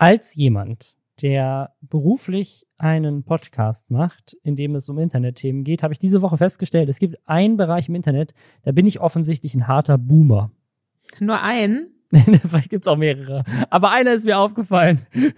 [0.00, 5.98] als jemand, der beruflich einen Podcast macht, in dem es um Internetthemen geht, habe ich
[5.98, 8.32] diese Woche festgestellt, es gibt einen Bereich im Internet,
[8.62, 10.52] da bin ich offensichtlich ein harter Boomer.
[11.18, 11.90] Nur einen?
[12.12, 13.44] Vielleicht gibt es auch mehrere.
[13.68, 15.06] Aber einer ist mir aufgefallen.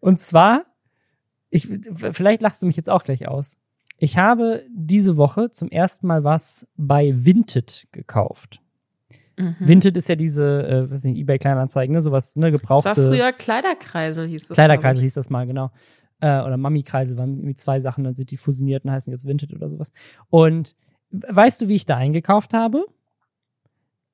[0.00, 0.64] Und zwar,
[1.50, 3.58] ich, vielleicht lachst du mich jetzt auch gleich aus.
[3.96, 8.60] Ich habe diese Woche zum ersten Mal was bei Vinted gekauft.
[9.40, 9.56] Mhm.
[9.58, 12.88] Vinted ist ja diese, äh, was nicht, eBay Kleinanzeigen, ne, sowas, ne, gebrauchte.
[12.90, 14.56] Das war früher Kleiderkreisel hieß das.
[14.56, 15.70] Kleiderkreisel hieß das mal, genau.
[16.20, 19.52] Äh, oder Mami-Kreisel waren irgendwie zwei Sachen, dann sind die fusioniert und heißen jetzt Vinted
[19.54, 19.92] oder sowas.
[20.28, 20.76] Und
[21.10, 22.84] weißt du, wie ich da eingekauft habe?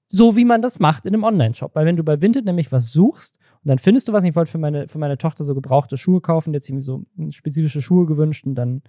[0.09, 1.75] So wie man das macht in einem Online-Shop.
[1.75, 4.53] Weil wenn du bei Vinted nämlich was suchst und dann findest du was, ich wollte
[4.53, 8.47] für meine, für meine Tochter so gebrauchte Schuhe kaufen, jetzt irgendwie so spezifische Schuhe gewünscht
[8.47, 8.83] und dann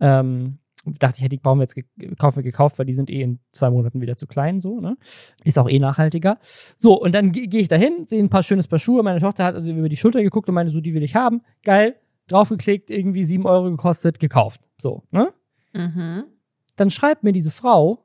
[0.00, 3.22] ähm, dachte ich, hätte die brauchen wir jetzt gekauft, wir gekauft, weil die sind eh
[3.22, 4.96] in zwei Monaten wieder zu klein, so, ne?
[5.44, 6.38] Ist auch eh nachhaltiger.
[6.76, 9.02] So, und dann gehe ich dahin, sehe ein paar schönes Paar Schuhe.
[9.02, 11.42] Meine Tochter hat also über die Schulter geguckt und meinte, so, die will ich haben.
[11.62, 11.96] Geil,
[12.28, 14.62] draufgeklickt, irgendwie sieben Euro gekostet, gekauft.
[14.78, 15.32] So, ne?
[15.72, 16.24] Mhm.
[16.76, 18.04] Dann schreibt mir diese Frau,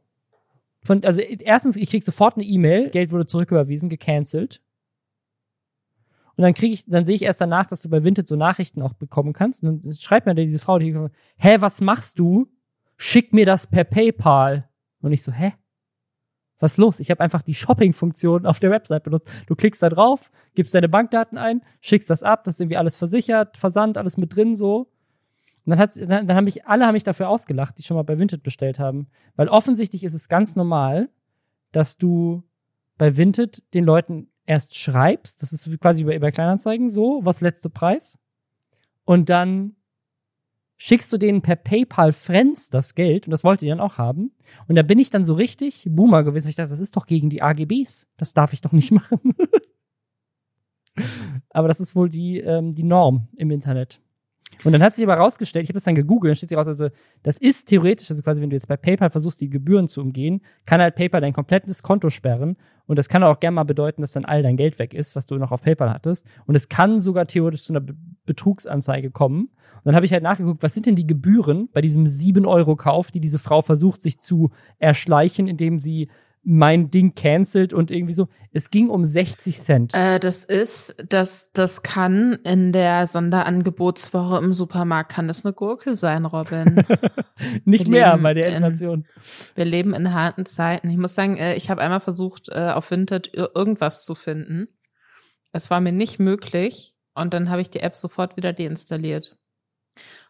[0.84, 4.62] von, also erstens, ich krieg sofort eine E-Mail, Geld wurde zurücküberwiesen, gecancelt.
[6.36, 8.84] Und dann kriege ich, dann sehe ich erst danach, dass du bei Vinted so Nachrichten
[8.84, 9.64] auch bekommen kannst.
[9.64, 10.96] Und dann schreibt mir diese Frau, die,
[11.38, 12.48] hä, was machst du?
[12.98, 14.68] Schick mir das per PayPal.
[15.02, 15.54] Und ich so, hä?
[16.60, 17.00] Was ist los?
[17.00, 19.30] Ich habe einfach die Shopping-Funktion auf der Website benutzt.
[19.46, 22.98] Du klickst da drauf, gibst deine Bankdaten ein, schickst das ab, das ist irgendwie alles
[22.98, 24.90] versichert, Versand, alles mit drin so.
[25.66, 28.04] Und dann, hat, dann, dann haben mich, alle haben mich dafür ausgelacht, die schon mal
[28.04, 29.08] bei Vinted bestellt haben.
[29.36, 31.10] Weil offensichtlich ist es ganz normal,
[31.72, 32.44] dass du
[32.98, 37.70] bei Vinted den Leuten erst schreibst, das ist quasi über, über Kleinanzeigen so, was letzte
[37.70, 38.18] Preis.
[39.04, 39.76] Und dann
[40.78, 44.32] schickst du denen per PayPal Friends das Geld und das wollte die dann auch haben.
[44.68, 47.06] Und da bin ich dann so richtig Boomer gewesen, weil ich dachte, das ist doch
[47.06, 48.08] gegen die AGBs.
[48.18, 49.36] Das darf ich doch nicht machen.
[51.50, 54.00] aber das ist wohl die, ähm, die Norm im Internet.
[54.64, 56.68] Und dann hat sich aber rausgestellt, ich habe das dann gegoogelt, dann steht sich raus,
[56.68, 56.90] also
[57.22, 60.42] das ist theoretisch, also quasi, wenn du jetzt bei PayPal versuchst, die Gebühren zu umgehen,
[60.66, 62.58] kann halt PayPal dein komplettes Konto sperren.
[62.88, 65.28] Und das kann auch gerne mal bedeuten, dass dann all dein Geld weg ist, was
[65.28, 66.26] du noch auf PayPal hattest.
[66.46, 67.86] Und es kann sogar theoretisch zu einer
[68.26, 69.50] Betrugsanzeige kommen.
[69.76, 73.20] Und dann habe ich halt nachgeguckt, was sind denn die Gebühren bei diesem 7-Euro-Kauf, die
[73.20, 76.10] diese Frau versucht, sich zu erschleichen, indem sie
[76.50, 78.30] mein Ding cancelt und irgendwie so.
[78.54, 79.94] Es ging um 60 Cent.
[79.94, 85.94] Äh, das ist, das, das kann in der Sonderangebotswoche im Supermarkt, kann das eine Gurke
[85.94, 86.86] sein, Robin.
[87.66, 89.00] Nicht wir mehr bei der Inflation.
[89.00, 90.90] In, wir leben in harten Zeiten.
[90.90, 94.70] Ich muss sagen, äh, ich habe einmal versucht, äh, auf Vinted irgendwas zu finden.
[95.52, 99.38] Es war mir nicht möglich und dann habe ich die App sofort wieder deinstalliert.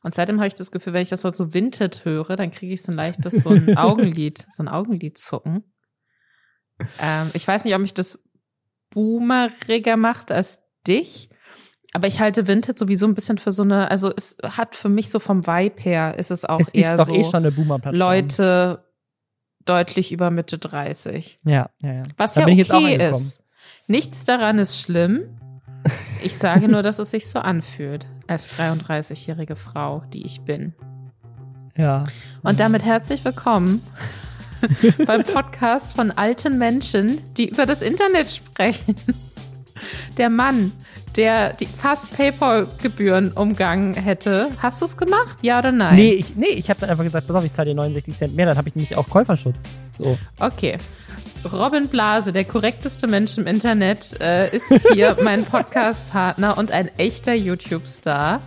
[0.01, 2.73] Und seitdem habe ich das Gefühl, wenn ich das Wort so Vinted höre, dann kriege
[2.73, 5.63] ich so ein leichtes so ein Augenlid, so ein Augenlid zucken.
[7.01, 8.23] Ähm, ich weiß nicht, ob mich das
[8.91, 11.29] boomeriger macht als dich.
[11.93, 15.09] Aber ich halte Vinted sowieso ein bisschen für so eine, also es hat für mich
[15.09, 17.51] so vom Vibe her, ist es auch es eher ist doch so eh schon eine
[17.51, 18.83] Boomer Leute
[19.65, 21.39] deutlich über Mitte 30.
[21.43, 22.03] Ja, ja, ja.
[22.17, 23.41] Was da ja okay ist.
[23.87, 25.39] Nichts daran ist schlimm.
[26.21, 30.73] Ich sage nur, dass es sich so anfühlt als 33-jährige Frau, die ich bin.
[31.77, 32.03] Ja.
[32.43, 33.81] Und damit herzlich willkommen
[35.05, 38.95] beim Podcast von alten Menschen, die über das Internet sprechen.
[40.17, 40.71] Der Mann,
[41.15, 44.49] der die fast PayPal-Gebühren umgangen hätte.
[44.59, 45.39] Hast du es gemacht?
[45.41, 45.95] Ja oder nein?
[45.95, 48.35] Nee, ich, nee, ich habe dann einfach gesagt, pass auf, ich zahle dir 69 Cent
[48.35, 49.63] mehr, dann habe ich nämlich auch Käuferschutz.
[49.97, 50.17] So.
[50.39, 50.77] Okay.
[51.51, 57.33] Robin Blase, der korrekteste Mensch im Internet, äh, ist hier mein Podcast-Partner und ein echter
[57.33, 58.41] YouTube-Star.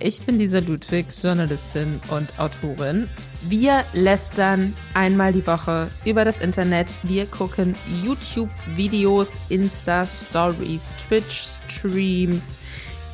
[0.00, 3.08] Ich bin Lisa Ludwig, Journalistin und Autorin.
[3.48, 6.86] Wir lästern einmal die Woche über das Internet.
[7.02, 12.56] Wir gucken YouTube-Videos, Insta-Stories, Twitch-Streams,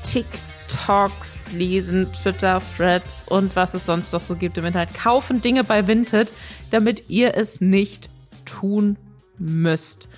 [0.04, 4.92] TikToks, lesen Twitter-Threads und was es sonst noch so gibt im Internet.
[4.92, 6.30] Kaufen Dinge bei Vinted,
[6.70, 8.10] damit ihr es nicht
[8.44, 8.98] tun
[9.38, 10.10] müsst.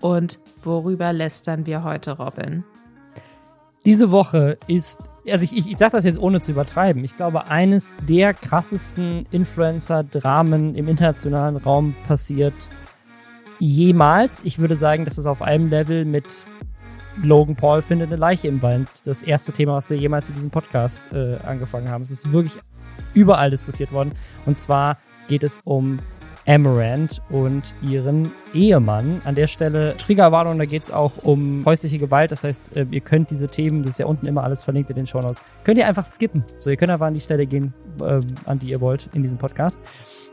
[0.00, 2.64] Und worüber lästern wir heute, Robin?
[3.84, 5.00] Diese Woche ist
[5.32, 7.04] also ich, ich, ich sage das jetzt ohne zu übertreiben.
[7.04, 12.54] Ich glaube, eines der krassesten Influencer-Dramen im internationalen Raum passiert
[13.58, 14.44] jemals.
[14.44, 16.44] Ich würde sagen, das ist auf einem Level mit
[17.22, 18.88] Logan Paul findet eine Leiche im Wald.
[19.04, 22.02] Das erste Thema, was wir jemals in diesem Podcast äh, angefangen haben.
[22.02, 22.56] Es ist wirklich
[23.14, 24.12] überall diskutiert worden.
[24.46, 25.98] Und zwar geht es um
[26.48, 29.20] Amaranth und ihren Ehemann.
[29.24, 32.32] An der Stelle Triggerwarnung, da geht es auch um häusliche Gewalt.
[32.32, 34.96] Das heißt, äh, ihr könnt diese Themen, das ist ja unten immer alles verlinkt in
[34.96, 36.42] den Show Notes, könnt ihr einfach skippen.
[36.58, 39.36] So, ihr könnt einfach an die Stelle gehen, äh, an die ihr wollt in diesem
[39.36, 39.80] Podcast.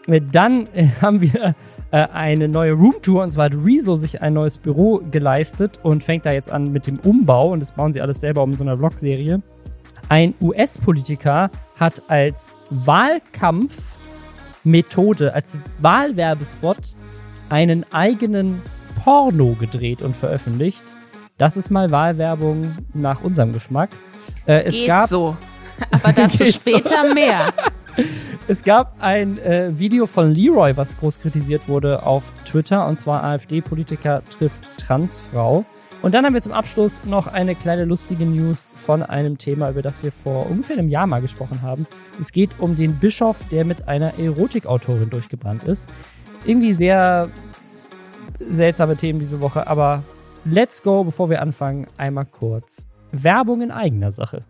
[0.07, 1.53] Äh, dann äh, haben wir
[1.91, 6.31] eine neue Roomtour und zwar hat Rezo sich ein neues Büro geleistet und fängt da
[6.31, 9.41] jetzt an mit dem Umbau und das bauen sie alles selber um so einer Vlog-Serie.
[10.07, 12.53] Ein US-Politiker hat als
[14.65, 16.77] Wahlkampfmethode, als Wahlwerbespot
[17.49, 18.61] einen eigenen
[19.03, 20.81] Porno gedreht und veröffentlicht.
[21.37, 23.89] Das ist mal Wahlwerbung nach unserem Geschmack.
[24.45, 25.37] Äh, es Geht gab so.
[25.91, 27.13] Aber dazu später so.
[27.13, 27.53] mehr.
[28.47, 33.23] Es gab ein äh, Video von Leroy, was groß kritisiert wurde auf Twitter, und zwar
[33.23, 35.65] AfD-Politiker trifft Transfrau.
[36.05, 39.81] Und dann haben wir zum Abschluss noch eine kleine lustige News von einem Thema, über
[39.81, 41.87] das wir vor ungefähr einem Jahr mal gesprochen haben.
[42.21, 45.89] Es geht um den Bischof, der mit einer Erotikautorin durchgebrannt ist.
[46.45, 47.29] Irgendwie sehr
[48.39, 50.03] seltsame Themen diese Woche, aber
[50.43, 54.43] let's go, bevor wir anfangen, einmal kurz Werbung in eigener Sache.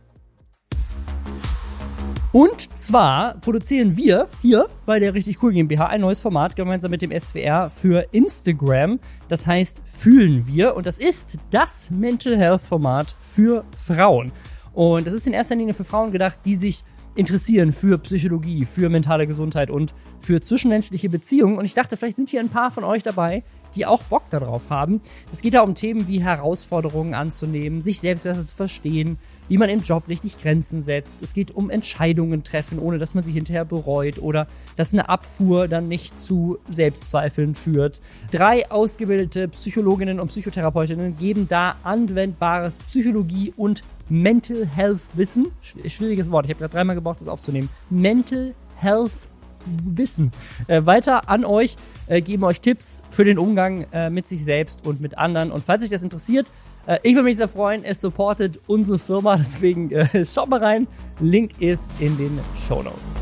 [2.35, 7.01] Und zwar produzieren wir hier bei der Richtig Cool GmbH ein neues Format gemeinsam mit
[7.01, 8.99] dem SWR für Instagram.
[9.29, 10.75] Das heißt Fühlen wir.
[10.75, 14.33] Und das ist das Mental Health Format für Frauen.
[14.73, 16.83] Und das ist in erster Linie für Frauen gedacht, die sich
[17.15, 21.57] interessieren für Psychologie, für mentale Gesundheit und für zwischenmenschliche Beziehungen.
[21.57, 23.43] Und ich dachte, vielleicht sind hier ein paar von euch dabei,
[23.75, 25.01] die auch Bock darauf haben.
[25.31, 29.17] Es geht da um Themen wie Herausforderungen anzunehmen, sich selbst besser zu verstehen,
[29.47, 31.21] wie man im Job richtig Grenzen setzt.
[31.21, 35.67] Es geht um Entscheidungen treffen, ohne dass man sie hinterher bereut oder dass eine Abfuhr
[35.67, 38.01] dann nicht zu Selbstzweifeln führt.
[38.31, 45.47] Drei ausgebildete Psychologinnen und Psychotherapeutinnen geben da anwendbares Psychologie und Mental Health Wissen.
[45.61, 47.69] Schwieriges Wort, ich habe gerade dreimal gebraucht, das aufzunehmen.
[47.89, 49.29] Mental Health
[49.65, 50.31] Wissen.
[50.67, 51.75] Äh, weiter an euch,
[52.07, 55.51] äh, geben euch Tipps für den Umgang äh, mit sich selbst und mit anderen.
[55.51, 56.47] Und falls euch das interessiert,
[56.87, 60.87] äh, ich würde mich sehr freuen, es supportet unsere Firma, deswegen äh, schaut mal rein.
[61.19, 63.21] Link ist in den Show Notes.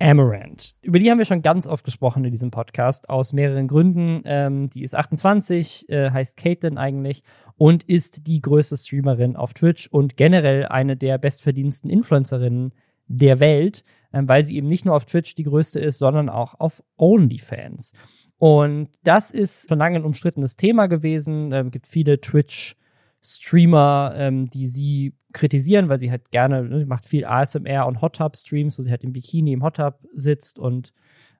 [0.00, 0.74] Amaranth.
[0.82, 4.22] Über die haben wir schon ganz oft gesprochen in diesem Podcast, aus mehreren Gründen.
[4.26, 7.22] Ähm, die ist 28, äh, heißt Caitlin eigentlich
[7.56, 12.72] und ist die größte Streamerin auf Twitch und generell eine der bestverdiensten Influencerinnen
[13.06, 16.58] der Welt, ähm, weil sie eben nicht nur auf Twitch die größte ist, sondern auch
[16.58, 17.92] auf OnlyFans.
[18.38, 21.52] Und das ist schon lange ein umstrittenes Thema gewesen.
[21.52, 26.86] Es ähm, gibt viele Twitch-Streamer, ähm, die sie kritisieren, weil sie halt gerne, ne, sie
[26.86, 29.98] macht viel ASMR und Hot Tub Streams, wo sie halt im Bikini im Hot Tub
[30.14, 30.92] sitzt und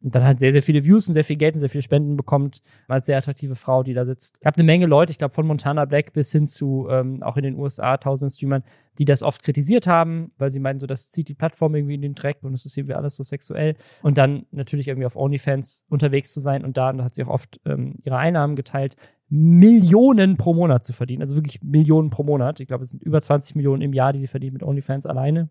[0.05, 2.17] und dann halt sehr, sehr viele Views und sehr viel Geld und sehr viele Spenden
[2.17, 4.37] bekommt, als sehr attraktive Frau, die da sitzt.
[4.39, 7.39] Ich habe eine Menge Leute, ich glaube von Montana Black bis hin zu ähm, auch
[7.39, 8.62] in den USA tausend Streamern,
[8.99, 12.03] die das oft kritisiert haben, weil sie meinen, so das zieht die Plattform irgendwie in
[12.03, 13.77] den Dreck und es ist irgendwie alles so sexuell.
[14.03, 17.25] Und dann natürlich irgendwie auf OnlyFans unterwegs zu sein und da, und da hat sie
[17.25, 18.97] auch oft ähm, ihre Einnahmen geteilt,
[19.31, 21.23] Millionen pro Monat zu verdienen.
[21.23, 22.61] Also wirklich Millionen pro Monat.
[22.61, 25.49] Ich glaube, es sind über 20 Millionen im Jahr, die sie verdient mit OnlyFans alleine.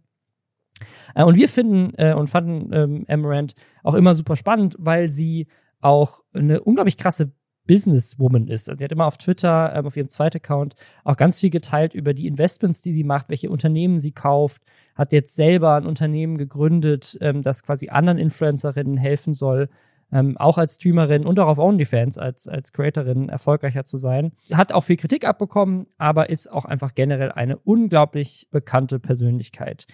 [1.16, 5.48] Äh, und wir finden äh, und fanden ähm, Amaranth auch immer super spannend, weil sie
[5.82, 7.32] auch eine unglaublich krasse
[7.66, 8.70] Businesswoman ist.
[8.70, 11.94] Also sie hat immer auf Twitter, ähm, auf ihrem zweiten Account, auch ganz viel geteilt
[11.94, 14.64] über die Investments, die sie macht, welche Unternehmen sie kauft,
[14.96, 19.70] hat jetzt selber ein Unternehmen gegründet, ähm, das quasi anderen Influencerinnen helfen soll,
[20.12, 24.34] ähm, auch als Streamerin und auch auf OnlyFans als, als Creatorin erfolgreicher zu sein.
[24.52, 29.88] Hat auch viel Kritik abbekommen, aber ist auch einfach generell eine unglaublich bekannte Persönlichkeit.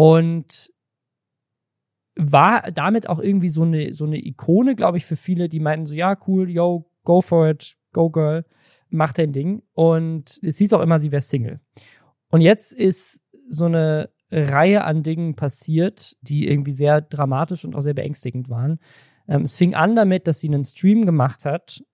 [0.00, 0.72] Und
[2.16, 5.84] war damit auch irgendwie so eine, so eine Ikone, glaube ich, für viele, die meinten
[5.84, 8.46] so, ja, cool, yo, go for it, go girl,
[8.88, 9.62] mach dein Ding.
[9.74, 11.60] Und es hieß auch immer, sie wäre Single.
[12.30, 17.82] Und jetzt ist so eine Reihe an Dingen passiert, die irgendwie sehr dramatisch und auch
[17.82, 18.80] sehr beängstigend waren.
[19.28, 21.84] Ähm, es fing an damit, dass sie einen Stream gemacht hat,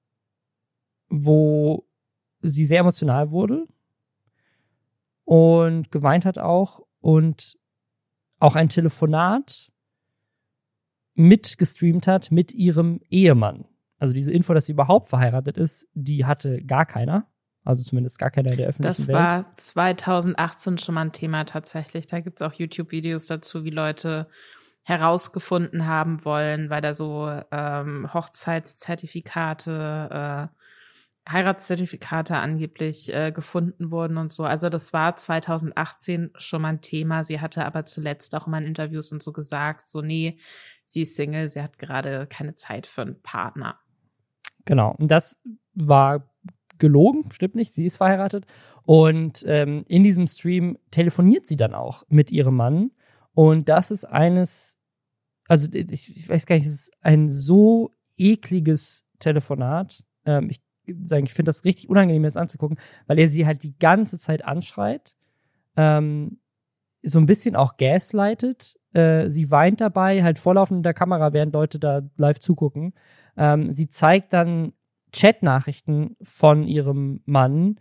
[1.08, 1.88] wo
[2.40, 3.66] sie sehr emotional wurde
[5.24, 7.56] und geweint hat auch und
[8.46, 9.70] auch ein Telefonat
[11.14, 13.64] mitgestreamt hat mit ihrem Ehemann.
[13.98, 17.26] Also diese Info, dass sie überhaupt verheiratet ist, die hatte gar keiner.
[17.64, 19.16] Also zumindest gar keiner der öffentlichen das Welt.
[19.56, 22.06] Das war 2018 schon mal ein Thema tatsächlich.
[22.06, 24.28] Da gibt es auch YouTube-Videos dazu, wie Leute
[24.82, 30.46] herausgefunden haben wollen, weil da so ähm, Hochzeitszertifikate äh,
[31.28, 34.44] Heiratszertifikate angeblich äh, gefunden wurden und so.
[34.44, 37.24] Also das war 2018 schon mal ein Thema.
[37.24, 40.38] Sie hatte aber zuletzt auch immer in Interviews und so gesagt, so nee,
[40.86, 43.78] sie ist Single, sie hat gerade keine Zeit für einen Partner.
[44.64, 45.40] Genau, und das
[45.74, 46.30] war
[46.78, 48.46] gelogen, stimmt nicht, sie ist verheiratet.
[48.84, 52.92] Und ähm, in diesem Stream telefoniert sie dann auch mit ihrem Mann.
[53.34, 54.76] Und das ist eines
[55.48, 60.04] also ich, ich weiß gar nicht, es ist ein so ekliges Telefonat.
[60.24, 60.60] Ähm, ich
[61.02, 64.44] sagen, ich finde das richtig unangenehm, das anzugucken, weil er sie halt die ganze Zeit
[64.44, 65.16] anschreit,
[65.76, 66.38] ähm,
[67.02, 68.76] so ein bisschen auch gaslightet.
[68.92, 72.94] Äh, sie weint dabei, halt vorlaufend in der Kamera, während Leute da live zugucken.
[73.36, 74.72] Ähm, sie zeigt dann
[75.12, 77.76] Chatnachrichten von ihrem Mann,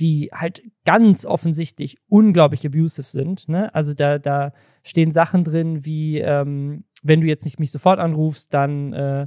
[0.00, 3.48] die halt ganz offensichtlich unglaublich abusive sind.
[3.48, 3.74] Ne?
[3.74, 8.54] Also da, da stehen Sachen drin wie, ähm, wenn du jetzt nicht mich sofort anrufst,
[8.54, 9.26] dann äh,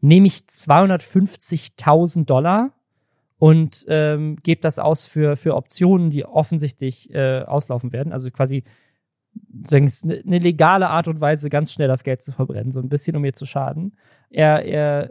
[0.00, 2.72] nehme ich 250.000 Dollar
[3.38, 8.12] und ähm, gebe das aus für, für Optionen, die offensichtlich äh, auslaufen werden.
[8.12, 8.64] Also quasi
[9.70, 9.90] eine
[10.24, 13.24] ne legale Art und Weise, ganz schnell das Geld zu verbrennen, so ein bisschen, um
[13.24, 13.96] ihr zu schaden.
[14.30, 15.10] Er, er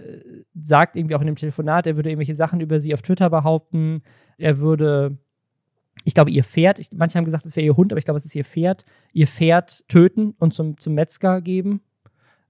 [0.60, 4.04] sagt irgendwie auch in dem Telefonat, er würde irgendwelche Sachen über sie auf Twitter behaupten.
[4.38, 5.18] Er würde,
[6.04, 8.18] ich glaube, ihr Pferd, ich, manche haben gesagt, es wäre ihr Hund, aber ich glaube,
[8.18, 11.82] es ist ihr Pferd, ihr Pferd töten und zum, zum Metzger geben.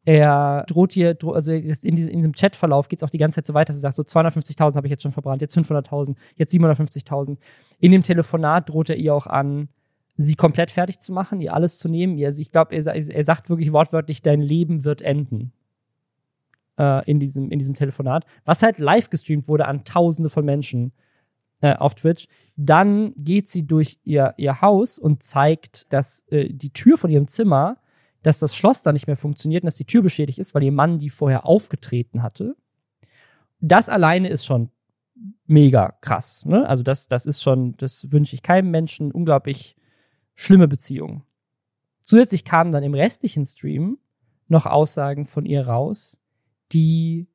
[0.07, 1.65] Er droht hier, also in,
[1.97, 3.97] diesem, in diesem Chatverlauf geht es auch die ganze Zeit so weiter, dass er sagt,
[3.97, 7.35] so 250.000 habe ich jetzt schon verbrannt, jetzt 500.000, jetzt 750.000.
[7.79, 9.67] In dem Telefonat droht er ihr auch an,
[10.15, 12.23] sie komplett fertig zu machen, ihr alles zu nehmen.
[12.23, 15.51] Also ich glaube, er, er, sagt wirklich wortwörtlich, dein Leben wird enden.
[16.79, 18.25] Äh, in, diesem, in diesem Telefonat.
[18.45, 20.93] Was halt live gestreamt wurde an Tausende von Menschen
[21.59, 22.29] äh, auf Twitch.
[22.55, 27.27] Dann geht sie durch ihr, ihr Haus und zeigt, dass äh, die Tür von ihrem
[27.27, 27.75] Zimmer
[28.23, 30.71] dass das Schloss da nicht mehr funktioniert und dass die Tür beschädigt ist, weil ihr
[30.71, 32.55] Mann die vorher aufgetreten hatte.
[33.59, 34.69] Das alleine ist schon
[35.45, 36.45] mega krass.
[36.45, 36.67] Ne?
[36.67, 39.75] Also das, das ist schon, das wünsche ich keinem Menschen, unglaublich
[40.35, 41.23] schlimme Beziehung.
[42.03, 43.97] Zusätzlich kamen dann im restlichen Stream
[44.47, 46.19] noch Aussagen von ihr raus,
[46.71, 47.27] die,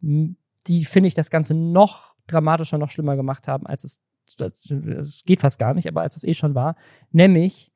[0.00, 4.02] die finde ich das Ganze noch dramatischer, noch schlimmer gemacht haben, als es,
[4.38, 6.76] es geht fast gar nicht, aber als es eh schon war.
[7.12, 7.72] Nämlich,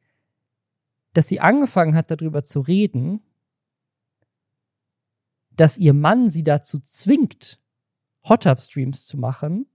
[1.15, 3.21] dass sie angefangen hat, darüber zu reden,
[5.51, 7.59] dass ihr Mann sie dazu zwingt,
[8.29, 9.67] Hot-Up-Streams zu machen,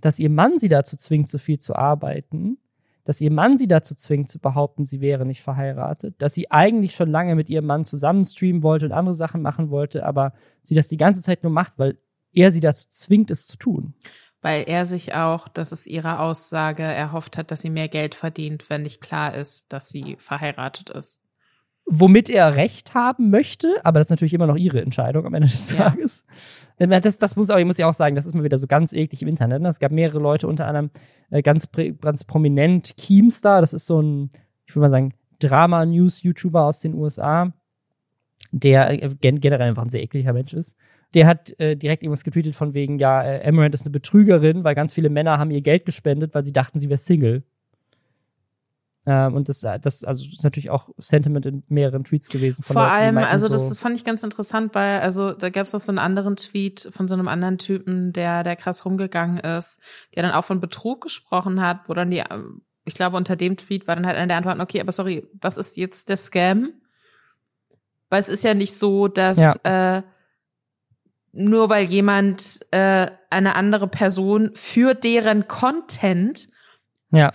[0.00, 2.58] dass ihr Mann sie dazu zwingt, so viel zu arbeiten,
[3.04, 6.94] dass ihr Mann sie dazu zwingt, zu behaupten, sie wäre nicht verheiratet, dass sie eigentlich
[6.94, 10.74] schon lange mit ihrem Mann zusammen streamen wollte und andere Sachen machen wollte, aber sie
[10.74, 11.98] das die ganze Zeit nur macht, weil
[12.32, 13.94] er sie dazu zwingt, es zu tun
[14.48, 18.70] weil er sich auch, das ist ihre Aussage, erhofft hat, dass sie mehr Geld verdient,
[18.70, 21.20] wenn nicht klar ist, dass sie verheiratet ist.
[21.84, 25.48] Womit er recht haben möchte, aber das ist natürlich immer noch ihre Entscheidung am Ende
[25.48, 25.90] des ja.
[25.90, 26.24] Tages.
[26.78, 28.94] Das, das muss, aber ich muss ja auch sagen, das ist mal wieder so ganz
[28.94, 29.60] eklig im Internet.
[29.60, 29.68] Ne?
[29.68, 30.92] Es gab mehrere Leute, unter anderem
[31.28, 31.68] äh, ganz,
[32.00, 34.30] ganz prominent Keemstar, das ist so ein,
[34.64, 37.52] ich würde mal sagen, Drama-News-YouTuber aus den USA,
[38.50, 40.74] der äh, generell einfach ein sehr ekliger Mensch ist
[41.14, 44.74] der hat äh, direkt irgendwas getweetet von wegen, ja, äh, Amaranth ist eine Betrügerin, weil
[44.74, 47.44] ganz viele Männer haben ihr Geld gespendet, weil sie dachten, sie wäre Single.
[49.06, 52.62] Ähm, und das, das also ist natürlich auch Sentiment in mehreren Tweets gewesen.
[52.62, 55.66] Vor Leuten, allem, also so das, das fand ich ganz interessant, weil also da gab
[55.66, 59.38] es auch so einen anderen Tweet von so einem anderen Typen, der der krass rumgegangen
[59.38, 59.80] ist,
[60.14, 62.22] der dann auch von Betrug gesprochen hat, wo dann die,
[62.84, 65.56] ich glaube unter dem Tweet war dann halt eine der Antworten, okay, aber sorry, was
[65.56, 66.74] ist jetzt der Scam?
[68.10, 69.54] Weil es ist ja nicht so, dass ja.
[69.62, 70.02] äh,
[71.32, 76.48] nur weil jemand äh, eine andere Person für deren Content
[77.10, 77.30] ja.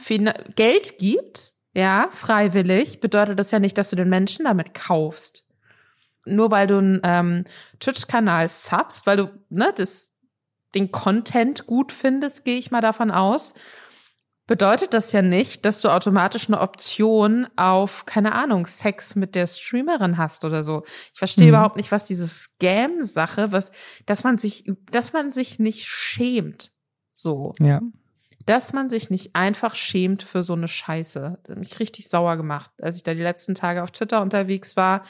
[0.55, 5.47] Geld gibt, ja, freiwillig, bedeutet das ja nicht, dass du den Menschen damit kaufst.
[6.25, 7.45] Nur weil du einen ähm,
[7.79, 10.13] Twitch-Kanal subst, weil du ne, das,
[10.75, 13.55] den Content gut findest, gehe ich mal davon aus,
[14.45, 19.47] bedeutet das ja nicht, dass du automatisch eine Option auf, keine Ahnung, Sex mit der
[19.47, 20.83] Streamerin hast oder so.
[21.13, 21.49] Ich verstehe mhm.
[21.49, 23.71] überhaupt nicht, was diese Scam-Sache, was,
[24.05, 26.71] dass man sich, dass man sich nicht schämt.
[27.13, 27.53] So.
[27.59, 27.81] Ja.
[28.45, 31.39] Dass man sich nicht einfach schämt für so eine Scheiße.
[31.43, 34.75] Das hat mich richtig sauer gemacht, als ich da die letzten Tage auf Twitter unterwegs
[34.75, 35.03] war.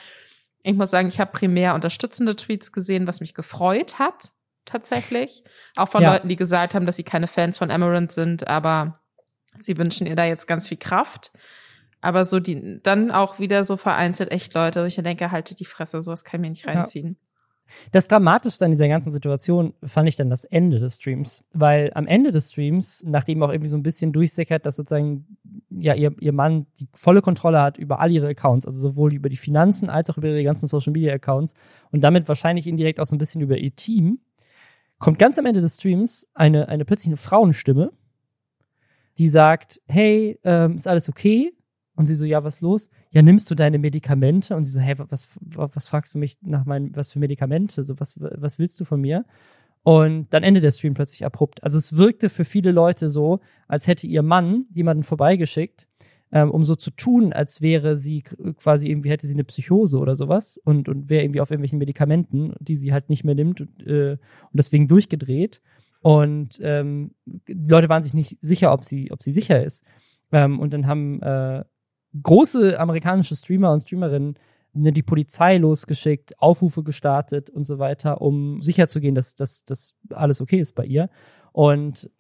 [0.62, 4.32] Ich muss sagen, ich habe primär unterstützende Tweets gesehen, was mich gefreut hat,
[4.66, 5.44] tatsächlich.
[5.75, 6.13] Auch von ja.
[6.13, 9.02] Leuten, die gesagt haben, dass sie keine Fans von Amaranth sind, aber
[9.60, 11.31] Sie wünschen ihr da jetzt ganz viel Kraft.
[12.01, 15.65] Aber so die, dann auch wieder so vereinzelt echt Leute, wo ich denke, halte die
[15.65, 17.17] Fresse, sowas kann ich mir nicht reinziehen.
[17.17, 17.33] Ja.
[17.91, 22.07] Das Dramatischste an dieser ganzen Situation fand ich dann das Ende des Streams, weil am
[22.07, 25.38] Ende des Streams, nachdem auch irgendwie so ein bisschen durchsickert, dass sozusagen
[25.69, 29.29] ja ihr, ihr Mann die volle Kontrolle hat über all ihre Accounts, also sowohl über
[29.29, 31.53] die Finanzen als auch über ihre ganzen Social Media Accounts
[31.91, 34.19] und damit wahrscheinlich indirekt auch so ein bisschen über ihr Team,
[35.00, 37.91] kommt ganz am Ende des Streams eine, eine plötzlich eine Frauenstimme,
[39.17, 41.53] die sagt, hey, ähm, ist alles okay?
[41.96, 42.89] Und sie so, ja, was los?
[43.12, 44.55] Ja, nimmst du deine Medikamente?
[44.55, 47.84] Und sie so, hey, was, was fragst du mich nach meinen, was für Medikamente?
[47.84, 49.25] So, was, was willst du von mir?
[49.84, 51.62] Und dann endet der Stream plötzlich abrupt.
[51.62, 55.88] Also es wirkte für viele Leute so, als hätte ihr Mann jemanden vorbeigeschickt,
[56.32, 60.15] ähm, um so zu tun, als wäre sie quasi irgendwie, hätte sie eine Psychose oder
[60.15, 63.86] sowas und, und wäre irgendwie auf irgendwelchen Medikamenten, die sie halt nicht mehr nimmt und,
[63.86, 65.62] äh, und deswegen durchgedreht.
[66.03, 67.15] Und ähm,
[67.48, 69.86] Leute waren sich nicht sicher, ob sie, ob sie sicher ist.
[70.33, 71.63] Ähm, und dann haben äh,
[72.22, 74.38] große amerikanische Streamer und Streamerinnen
[74.74, 80.41] ne, die Polizei losgeschickt, Aufrufe gestartet und so weiter, um sicherzugehen, dass, dass, dass alles
[80.41, 81.10] okay ist bei ihr.
[81.53, 82.12] Und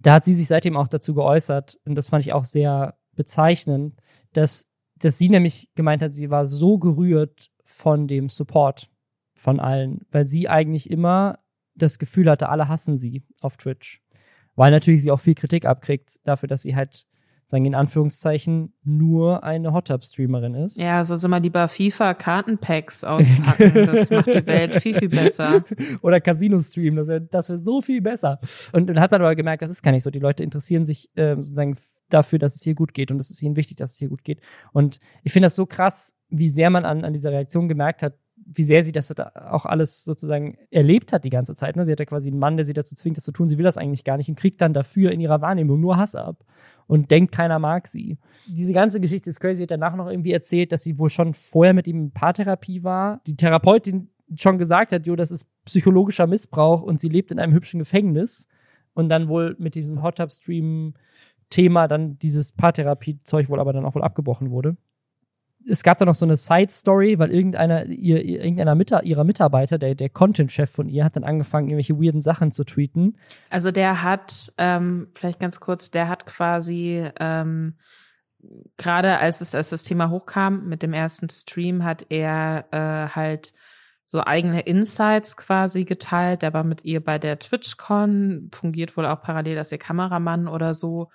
[0.00, 4.00] da hat sie sich seitdem auch dazu geäußert, und das fand ich auch sehr bezeichnend,
[4.32, 8.90] dass, dass sie nämlich gemeint hat, sie war so gerührt von dem Support
[9.36, 11.38] von allen, weil sie eigentlich immer
[11.78, 14.02] das Gefühl hatte, alle hassen sie auf Twitch.
[14.56, 17.06] Weil natürlich sie auch viel Kritik abkriegt dafür, dass sie halt
[17.48, 20.78] sagen in Anführungszeichen, nur eine Hot Tub Streamerin ist.
[20.78, 23.86] Ja, so sind wir lieber FIFA-Kartenpacks auspacken.
[23.86, 25.64] Das macht die Welt viel, viel besser.
[26.02, 28.38] Oder Casino-Stream, das wäre das wär so viel besser.
[28.72, 30.10] Und dann hat man aber gemerkt, das ist gar nicht so.
[30.10, 31.74] Die Leute interessieren sich äh, sozusagen
[32.10, 34.24] dafür, dass es hier gut geht und es ist ihnen wichtig, dass es hier gut
[34.24, 34.40] geht.
[34.72, 38.14] Und ich finde das so krass, wie sehr man an, an dieser Reaktion gemerkt hat,
[38.50, 41.76] wie sehr sie das auch alles sozusagen erlebt hat die ganze Zeit.
[41.76, 41.84] Ne?
[41.84, 43.48] Sie hat ja quasi einen Mann, der sie dazu zwingt, das zu tun.
[43.48, 46.14] Sie will das eigentlich gar nicht und kriegt dann dafür in ihrer Wahrnehmung nur Hass
[46.14, 46.44] ab
[46.86, 48.18] und denkt, keiner mag sie.
[48.46, 49.56] Diese ganze Geschichte ist crazy.
[49.56, 52.82] Sie hat danach noch irgendwie erzählt, dass sie wohl schon vorher mit ihm in Paartherapie
[52.82, 53.20] war.
[53.26, 57.52] Die Therapeutin schon gesagt hat, jo, das ist psychologischer Missbrauch und sie lebt in einem
[57.52, 58.48] hübschen Gefängnis.
[58.94, 60.94] Und dann wohl mit diesem Hot Tub Stream
[61.50, 64.76] Thema dann dieses Paartherapie-Zeug wohl aber dann auch wohl abgebrochen wurde
[65.68, 69.94] es gab da noch so eine Side-Story, weil irgendeiner, ihr, irgendeiner Mita ihrer Mitarbeiter, der,
[69.94, 73.16] der Content-Chef von ihr, hat dann angefangen, irgendwelche weirden Sachen zu tweeten.
[73.50, 77.74] Also der hat, ähm, vielleicht ganz kurz, der hat quasi ähm,
[78.76, 83.52] gerade als es als das Thema hochkam mit dem ersten Stream, hat er äh, halt
[84.04, 86.42] so eigene Insights quasi geteilt.
[86.42, 90.72] Der war mit ihr bei der TwitchCon, fungiert wohl auch parallel als ihr Kameramann oder
[90.72, 91.10] so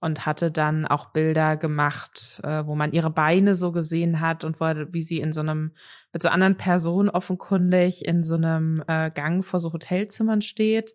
[0.00, 4.60] und hatte dann auch Bilder gemacht, äh, wo man ihre Beine so gesehen hat und
[4.60, 5.72] wo, wie sie in so einem,
[6.12, 10.94] mit so anderen Personen offenkundig in so einem äh, Gang vor so Hotelzimmern steht.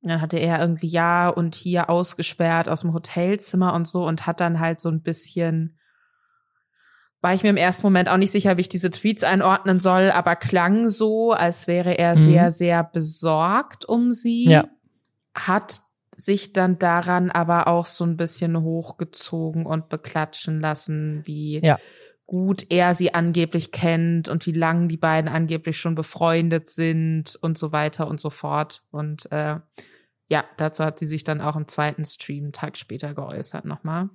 [0.00, 4.26] Und dann hatte er irgendwie ja und hier ausgesperrt aus dem Hotelzimmer und so und
[4.26, 5.78] hat dann halt so ein bisschen,
[7.20, 10.10] war ich mir im ersten Moment auch nicht sicher, wie ich diese Tweets einordnen soll,
[10.10, 12.24] aber klang so, als wäre er mhm.
[12.24, 14.48] sehr, sehr besorgt um sie.
[14.48, 14.64] Ja.
[15.34, 15.82] Hat
[16.24, 21.78] sich dann daran aber auch so ein bisschen hochgezogen und beklatschen lassen, wie ja.
[22.26, 27.58] gut er sie angeblich kennt und wie lang die beiden angeblich schon befreundet sind und
[27.58, 28.82] so weiter und so fort.
[28.90, 29.56] Und äh,
[30.28, 34.08] ja, dazu hat sie sich dann auch im zweiten Stream einen Tag später geäußert nochmal.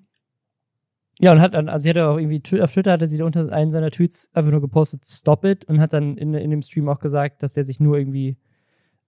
[1.20, 3.72] Ja, und hat dann, also sie hatte auch irgendwie, auf Twitter hatte sie unter einen
[3.72, 7.00] seiner Tweets einfach nur gepostet, stop it, und hat dann in, in dem Stream auch
[7.00, 8.38] gesagt, dass er sich nur irgendwie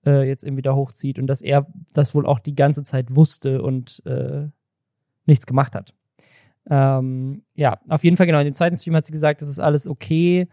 [0.06, 3.62] äh, jetzt irgendwie da hochzieht und dass er das wohl auch die ganze Zeit wusste
[3.62, 4.48] und äh,
[5.26, 5.94] nichts gemacht hat.
[6.70, 8.40] Ähm, ja, auf jeden Fall genau.
[8.40, 10.48] In dem zweiten Stream hat sie gesagt, das ist alles okay.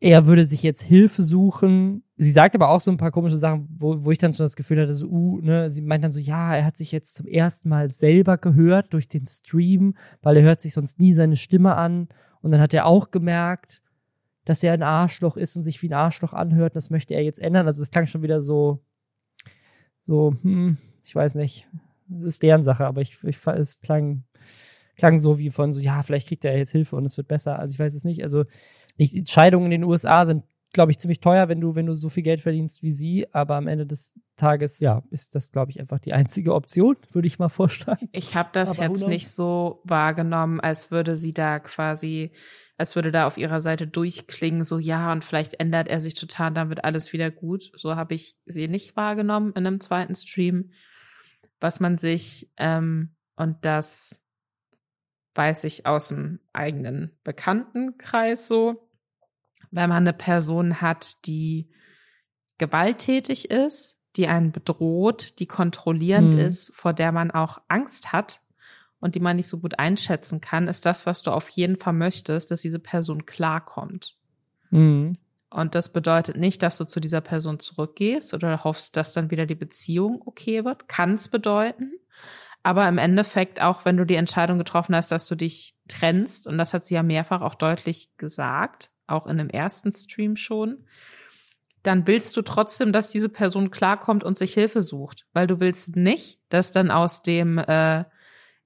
[0.00, 2.04] Er würde sich jetzt Hilfe suchen.
[2.16, 4.56] Sie sagt aber auch so ein paar komische Sachen, wo, wo ich dann schon das
[4.56, 7.26] Gefühl hatte, so, uh, ne, sie meint dann so, ja, er hat sich jetzt zum
[7.26, 11.74] ersten Mal selber gehört durch den Stream, weil er hört sich sonst nie seine Stimme
[11.74, 12.08] an.
[12.40, 13.82] Und dann hat er auch gemerkt,
[14.48, 16.74] dass er ein Arschloch ist und sich wie ein Arschloch anhört.
[16.74, 17.66] Das möchte er jetzt ändern.
[17.66, 18.82] Also es klang schon wieder so,
[20.06, 21.68] so, hm, ich weiß nicht.
[22.06, 24.24] Das ist deren Sache, aber ich, ich es klang,
[24.96, 27.58] klang so wie von so, ja, vielleicht kriegt er jetzt Hilfe und es wird besser.
[27.58, 28.22] Also ich weiß es nicht.
[28.22, 28.46] Also
[28.96, 32.08] ich, Scheidungen in den USA sind, glaube ich, ziemlich teuer, wenn du, wenn du so
[32.08, 35.80] viel Geld verdienst wie sie, aber am Ende des Tages, ja, ist das, glaube ich,
[35.80, 38.08] einfach die einzige Option, würde ich mal vorschlagen.
[38.12, 42.32] Ich habe das aber jetzt nicht so wahrgenommen, als würde sie da quasi
[42.78, 46.52] als würde da auf ihrer Seite durchklingen, so ja, und vielleicht ändert er sich total,
[46.52, 47.72] dann wird alles wieder gut.
[47.74, 50.70] So habe ich sie nicht wahrgenommen in einem zweiten Stream.
[51.58, 54.24] Was man sich, ähm, und das
[55.34, 58.87] weiß ich aus dem eigenen Bekanntenkreis so,
[59.70, 61.70] wenn man eine Person hat, die
[62.58, 66.40] gewalttätig ist, die einen bedroht, die kontrollierend mhm.
[66.40, 68.40] ist, vor der man auch Angst hat,
[69.00, 71.92] und die man nicht so gut einschätzen kann, ist das, was du auf jeden Fall
[71.92, 74.16] möchtest, dass diese Person klarkommt.
[74.70, 75.18] Mhm.
[75.50, 79.46] Und das bedeutet nicht, dass du zu dieser Person zurückgehst oder hoffst, dass dann wieder
[79.46, 80.88] die Beziehung okay wird.
[80.88, 81.92] Kann es bedeuten.
[82.62, 86.58] Aber im Endeffekt, auch wenn du die Entscheidung getroffen hast, dass du dich trennst, und
[86.58, 90.84] das hat sie ja mehrfach auch deutlich gesagt, auch in dem ersten Stream schon,
[91.82, 95.26] dann willst du trotzdem, dass diese Person klarkommt und sich Hilfe sucht.
[95.32, 98.04] Weil du willst nicht, dass dann aus dem äh,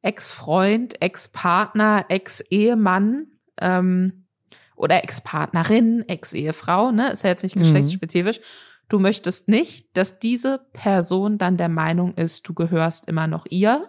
[0.02, 3.26] Ex-Freund, Ex-Partner, Ex-Ehemann
[3.60, 4.26] ähm,
[4.74, 7.60] oder Ex-Partnerin, Ex-Ehefrau, ne, ist ja jetzt nicht mhm.
[7.60, 8.40] geschlechtsspezifisch.
[8.40, 8.44] Mhm.
[8.88, 13.88] Du möchtest nicht, dass diese Person dann der Meinung ist, du gehörst immer noch ihr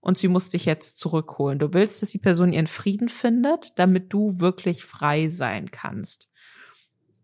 [0.00, 1.58] und sie muss dich jetzt zurückholen.
[1.58, 6.28] Du willst, dass die Person ihren Frieden findet, damit du wirklich frei sein kannst.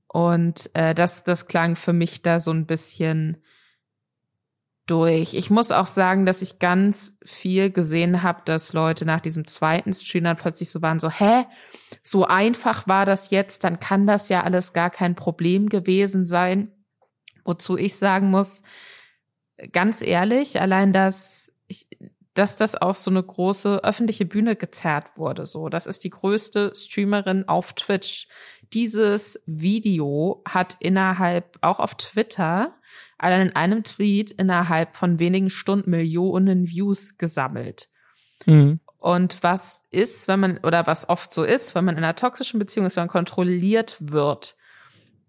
[0.09, 3.39] Und äh, das, das klang für mich da so ein bisschen
[4.87, 5.35] durch.
[5.35, 9.93] Ich muss auch sagen, dass ich ganz viel gesehen habe, dass Leute nach diesem zweiten
[9.93, 11.45] Stream dann plötzlich so waren, so, hä,
[12.03, 16.73] so einfach war das jetzt, dann kann das ja alles gar kein Problem gewesen sein.
[17.45, 18.63] Wozu ich sagen muss,
[19.73, 21.89] ganz ehrlich, allein das, ich,
[22.37, 25.47] dass das auf so eine große öffentliche Bühne gezerrt wurde.
[25.47, 28.29] So, das ist die größte Streamerin auf Twitch.
[28.75, 32.75] Dieses Video hat innerhalb, auch auf Twitter,
[33.17, 37.89] allein in einem Tweet innerhalb von wenigen Stunden Millionen Views gesammelt.
[38.45, 38.81] Mhm.
[38.99, 42.59] Und was ist, wenn man, oder was oft so ist, wenn man in einer toxischen
[42.59, 44.57] Beziehung ist, wenn man kontrolliert wird,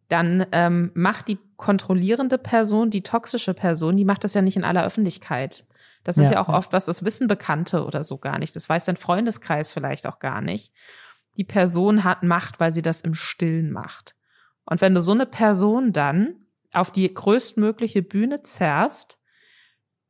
[0.10, 4.64] dann ähm, macht die kontrollierende Person, die toxische Person, die macht das ja nicht in
[4.64, 5.67] aller Öffentlichkeit.
[6.08, 8.56] Das ist ja, ja auch oft was, das wissen Bekannte oder so gar nicht.
[8.56, 10.72] Das weiß dein Freundeskreis vielleicht auch gar nicht.
[11.36, 14.16] Die Person hat Macht, weil sie das im Stillen macht.
[14.64, 16.36] Und wenn du so eine Person dann
[16.72, 19.20] auf die größtmögliche Bühne zerrst,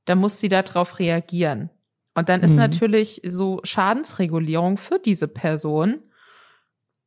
[0.05, 1.71] dann muss sie darauf reagieren.
[2.13, 2.57] Und dann ist mhm.
[2.57, 6.03] natürlich so Schadensregulierung für diese Person.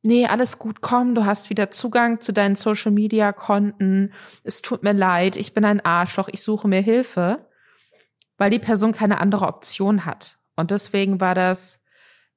[0.02, 4.12] Nee, alles gut, komm, du hast wieder Zugang zu deinen Social Media Konten.
[4.42, 7.46] Es tut mir leid, ich bin ein Arschloch, ich suche mir Hilfe
[8.40, 10.38] weil die Person keine andere Option hat.
[10.56, 11.84] Und deswegen war das,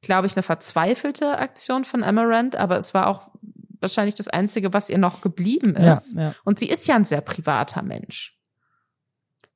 [0.01, 3.31] glaube ich, eine verzweifelte Aktion von Amaranth, aber es war auch
[3.79, 6.15] wahrscheinlich das Einzige, was ihr noch geblieben ist.
[6.15, 6.35] Ja, ja.
[6.43, 8.37] Und sie ist ja ein sehr privater Mensch.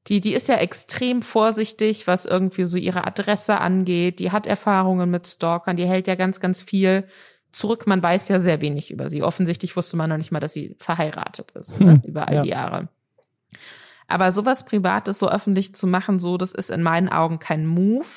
[0.08, 4.20] Die, die ist ja extrem vorsichtig, was irgendwie so ihre Adresse angeht.
[4.20, 7.10] Die hat Erfahrungen mit Stalkern, die hält ja ganz, ganz viel
[7.52, 7.88] zurück.
[7.88, 9.22] Man weiß ja sehr wenig über sie.
[9.22, 12.42] Offensichtlich wusste man noch nicht mal, dass sie verheiratet ist, hm, ne, über all ja.
[12.44, 12.88] die Jahre.
[14.08, 18.08] Aber sowas Privates so öffentlich zu machen, so, das ist in meinen Augen kein Move.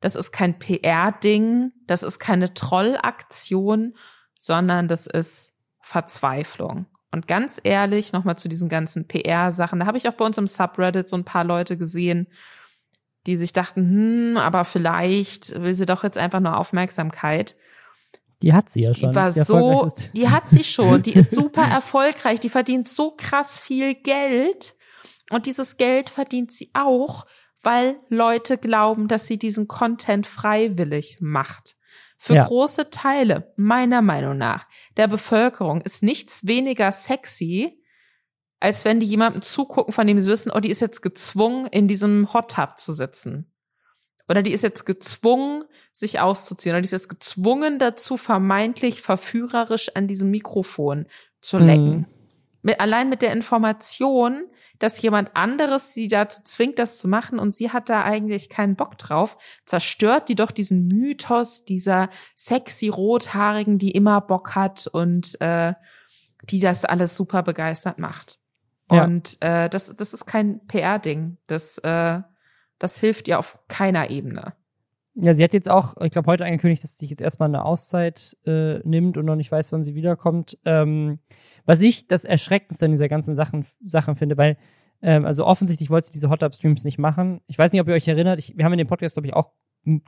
[0.00, 1.72] Das ist kein PR-Ding.
[1.86, 3.94] Das ist keine Trollaktion,
[4.38, 6.86] sondern das ist Verzweiflung.
[7.10, 10.46] Und ganz ehrlich, nochmal zu diesen ganzen PR-Sachen, da habe ich auch bei uns im
[10.46, 12.26] Subreddit so ein paar Leute gesehen,
[13.26, 17.54] die sich dachten, hm, aber vielleicht will sie doch jetzt einfach nur Aufmerksamkeit.
[18.40, 19.10] Die hat sie ja schon.
[19.10, 21.02] Die war so, die hat sie schon.
[21.02, 22.40] Die ist super erfolgreich.
[22.40, 24.74] Die verdient so krass viel Geld.
[25.32, 27.26] Und dieses Geld verdient sie auch,
[27.62, 31.76] weil Leute glauben, dass sie diesen Content freiwillig macht.
[32.18, 32.44] Für ja.
[32.44, 34.66] große Teile, meiner Meinung nach,
[34.96, 37.82] der Bevölkerung ist nichts weniger sexy,
[38.60, 41.88] als wenn die jemandem zugucken, von dem sie wissen, oh, die ist jetzt gezwungen, in
[41.88, 43.52] diesem Hot Tub zu sitzen.
[44.28, 46.74] Oder die ist jetzt gezwungen, sich auszuziehen.
[46.74, 51.06] Oder die ist jetzt gezwungen dazu, vermeintlich verführerisch an diesem Mikrofon
[51.40, 51.90] zu lecken.
[51.90, 52.06] Mhm.
[52.62, 54.44] Mit, allein mit der Information,
[54.82, 58.74] dass jemand anderes sie dazu zwingt, das zu machen und sie hat da eigentlich keinen
[58.74, 65.40] Bock drauf, zerstört die doch diesen Mythos dieser sexy Rothaarigen, die immer Bock hat und
[65.40, 65.74] äh,
[66.50, 68.40] die das alles super begeistert macht.
[68.90, 69.04] Ja.
[69.04, 71.38] Und äh, das, das ist kein PR-Ding.
[71.46, 72.20] Das, äh,
[72.80, 74.54] das hilft ihr auf keiner Ebene.
[75.14, 77.64] Ja, sie hat jetzt auch, ich glaube, heute angekündigt, dass sie sich jetzt erstmal eine
[77.64, 80.58] Auszeit äh, nimmt und noch nicht weiß, wann sie wiederkommt.
[80.64, 81.18] Ähm,
[81.66, 84.56] was ich das Erschreckendste an dieser ganzen Sachen, Sachen finde, weil,
[85.02, 87.42] ähm, also offensichtlich wollte sie diese Hot Up Streams nicht machen.
[87.46, 89.34] Ich weiß nicht, ob ihr euch erinnert, ich, wir haben in dem Podcast, glaube ich,
[89.34, 89.50] auch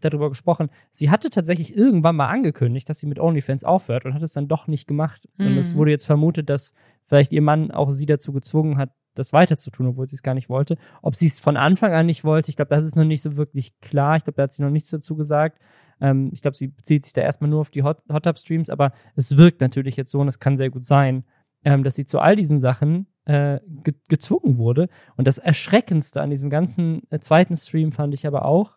[0.01, 0.71] darüber gesprochen.
[0.91, 4.49] Sie hatte tatsächlich irgendwann mal angekündigt, dass sie mit OnlyFans aufhört und hat es dann
[4.49, 5.29] doch nicht gemacht.
[5.37, 5.49] Mhm.
[5.49, 6.75] Und es wurde jetzt vermutet, dass
[7.07, 10.49] vielleicht ihr Mann auch sie dazu gezwungen hat, das weiterzutun, obwohl sie es gar nicht
[10.49, 10.77] wollte.
[11.03, 13.37] Ob sie es von Anfang an nicht wollte, ich glaube, das ist noch nicht so
[13.37, 14.17] wirklich klar.
[14.17, 15.61] Ich glaube, da hat sie noch nichts dazu gesagt.
[16.01, 18.71] Ähm, ich glaube, sie bezieht sich da erstmal nur auf die Hot, Hot Tub Streams,
[18.71, 21.25] aber es wirkt natürlich jetzt so und es kann sehr gut sein,
[21.65, 24.89] ähm, dass sie zu all diesen Sachen äh, ge gezwungen wurde.
[25.17, 28.77] Und das Erschreckendste an diesem ganzen äh, zweiten Stream fand ich aber auch,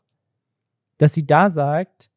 [0.98, 2.10] dass sie da sagt,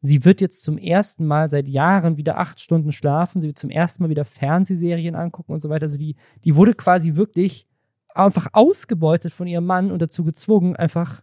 [0.00, 3.70] sie wird jetzt zum ersten Mal seit Jahren wieder acht Stunden schlafen, sie wird zum
[3.70, 5.84] ersten Mal wieder Fernsehserien angucken und so weiter.
[5.84, 7.66] Also die, die wurde quasi wirklich
[8.14, 11.22] einfach ausgebeutet von ihrem Mann und dazu gezwungen, einfach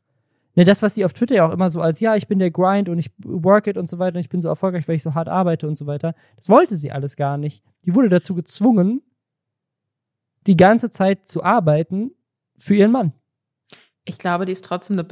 [0.56, 2.52] ne, das, was sie auf Twitter ja auch immer so als, ja, ich bin der
[2.52, 5.04] Grind und ich work it und so weiter und ich bin so erfolgreich, weil ich
[5.04, 7.64] so hart arbeite und so weiter, das wollte sie alles gar nicht.
[7.86, 9.02] Die wurde dazu gezwungen,
[10.46, 12.12] die ganze Zeit zu arbeiten
[12.58, 13.14] für ihren Mann.
[14.06, 15.06] Ich glaube, die ist trotzdem eine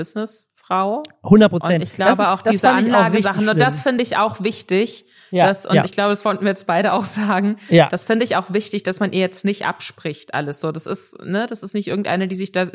[0.71, 1.04] Businessfrau.
[1.24, 1.76] 100 Prozent.
[1.76, 5.06] Und ich glaube das, auch diese Anlagesachen, und das finde ich auch wichtig.
[5.32, 5.86] Ja, dass, und ja.
[5.86, 7.58] ich glaube, das wollten wir jetzt beide auch sagen.
[7.69, 7.89] Ja.
[7.89, 10.71] Das finde ich auch wichtig, dass man ihr jetzt nicht abspricht alles so.
[10.71, 12.67] Das ist, ne, das ist nicht irgendeine, die sich da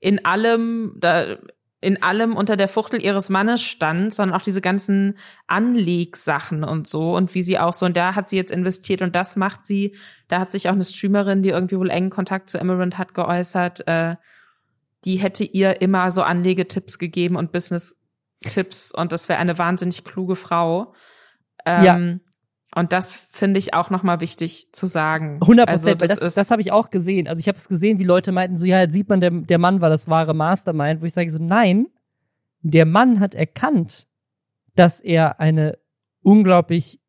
[0.00, 1.36] in allem, da
[1.80, 5.18] in allem unter der Fuchtel ihres Mannes stand, sondern auch diese ganzen
[5.48, 9.16] Anlegsachen und so und wie sie auch so, und da hat sie jetzt investiert und
[9.16, 9.96] das macht sie.
[10.28, 13.86] Da hat sich auch eine Streamerin, die irgendwie wohl engen Kontakt zu Emerald hat, geäußert,
[13.88, 14.14] äh,
[15.04, 20.36] die hätte ihr immer so Anlegetipps gegeben und Business-Tipps und das wäre eine wahnsinnig kluge
[20.36, 20.94] Frau.
[21.64, 22.18] Ähm, ja.
[22.74, 25.38] Und das finde ich auch nochmal wichtig zu sagen.
[25.42, 27.28] 100 Prozent, also das, das, das habe ich auch gesehen.
[27.28, 29.58] Also ich habe es gesehen, wie Leute meinten, so ja, jetzt sieht man, der, der
[29.58, 31.88] Mann war das wahre Mastermind, wo ich sage so, nein,
[32.62, 34.06] der Mann hat erkannt,
[34.74, 35.78] dass er eine
[36.22, 37.00] unglaublich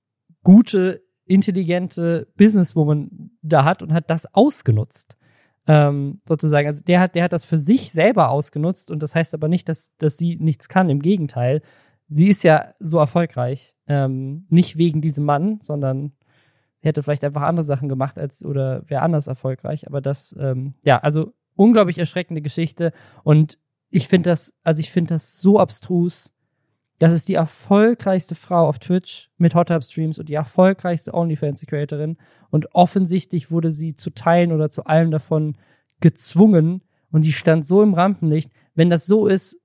[0.43, 5.15] gute, intelligente Businesswoman da hat und hat das ausgenutzt.
[5.65, 6.67] Ähm, sozusagen.
[6.67, 9.69] Also der hat, der hat das für sich selber ausgenutzt und das heißt aber nicht,
[9.69, 10.89] dass, dass sie nichts kann.
[10.89, 11.61] Im Gegenteil,
[12.09, 13.75] sie ist ja so erfolgreich.
[13.87, 16.11] Ähm, nicht wegen diesem Mann, sondern
[16.81, 19.87] sie hätte vielleicht einfach andere Sachen gemacht als oder wäre anders erfolgreich.
[19.87, 22.91] Aber das, ähm, ja, also unglaublich erschreckende Geschichte.
[23.23, 23.57] Und
[23.89, 26.32] ich finde das, also ich finde das so abstrus.
[27.03, 32.15] Das ist die erfolgreichste Frau auf Twitch mit Hot Tub Streams und die erfolgreichste OnlyFans-Creatorin.
[32.49, 35.57] Und offensichtlich wurde sie zu Teilen oder zu allem davon
[35.99, 36.81] gezwungen.
[37.11, 38.53] Und die stand so im Rampenlicht.
[38.73, 39.57] Wenn das so ist,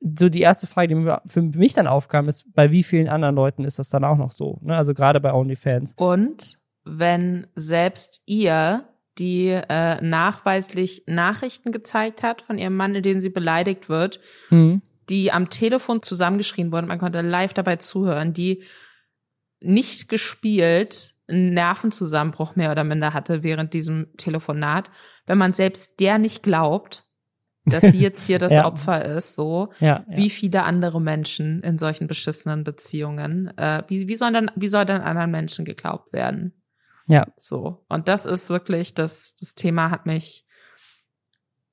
[0.00, 3.64] so die erste Frage, die für mich dann aufkam, ist, bei wie vielen anderen Leuten
[3.64, 4.58] ist das dann auch noch so?
[4.62, 4.74] Ne?
[4.74, 5.96] Also gerade bei OnlyFans.
[5.98, 13.20] Und wenn selbst ihr, die äh, nachweislich Nachrichten gezeigt hat von ihrem Mann, in denen
[13.20, 14.18] sie beleidigt wird,
[14.48, 14.80] mhm.
[15.12, 18.62] Die am Telefon zusammengeschrien wurden, man konnte live dabei zuhören, die
[19.60, 24.90] nicht gespielt einen Nervenzusammenbruch mehr oder minder hatte während diesem Telefonat,
[25.26, 27.04] wenn man selbst der nicht glaubt,
[27.66, 28.64] dass sie jetzt hier das ja.
[28.64, 30.16] Opfer ist, so ja, ja.
[30.16, 33.56] wie viele andere Menschen in solchen beschissenen Beziehungen.
[33.58, 36.54] Äh, wie, wie soll dann, wie soll dann anderen Menschen geglaubt werden?
[37.06, 37.26] Ja.
[37.36, 37.84] So.
[37.90, 40.46] Und das ist wirklich, das, das Thema hat mich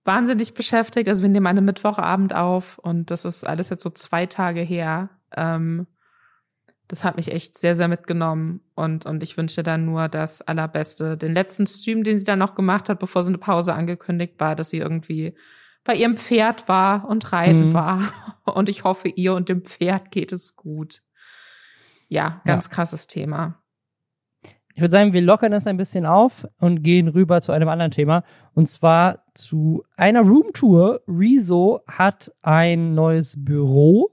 [0.05, 1.07] wahnsinnig beschäftigt.
[1.07, 5.09] Also wir nehmen einen Mittwochabend auf und das ist alles jetzt so zwei Tage her.
[5.35, 5.87] Ähm,
[6.87, 11.17] das hat mich echt sehr, sehr mitgenommen und, und ich wünsche dann nur das Allerbeste.
[11.17, 14.55] Den letzten Stream, den sie dann noch gemacht hat, bevor so eine Pause angekündigt war,
[14.55, 15.35] dass sie irgendwie
[15.83, 17.73] bei ihrem Pferd war und reiten mhm.
[17.73, 18.01] war.
[18.45, 21.03] Und ich hoffe, ihr und dem Pferd geht es gut.
[22.07, 22.71] Ja, ganz ja.
[22.71, 23.61] krasses Thema.
[24.79, 27.91] Ich würde sagen, wir lockern das ein bisschen auf und gehen rüber zu einem anderen
[27.91, 28.23] Thema.
[28.53, 31.01] Und zwar zu einer Roomtour.
[31.05, 34.11] Rezo hat ein neues Büro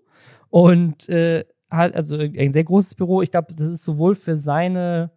[0.51, 3.23] und äh, hat also ein sehr großes Büro.
[3.23, 5.13] Ich glaube, das ist sowohl für seine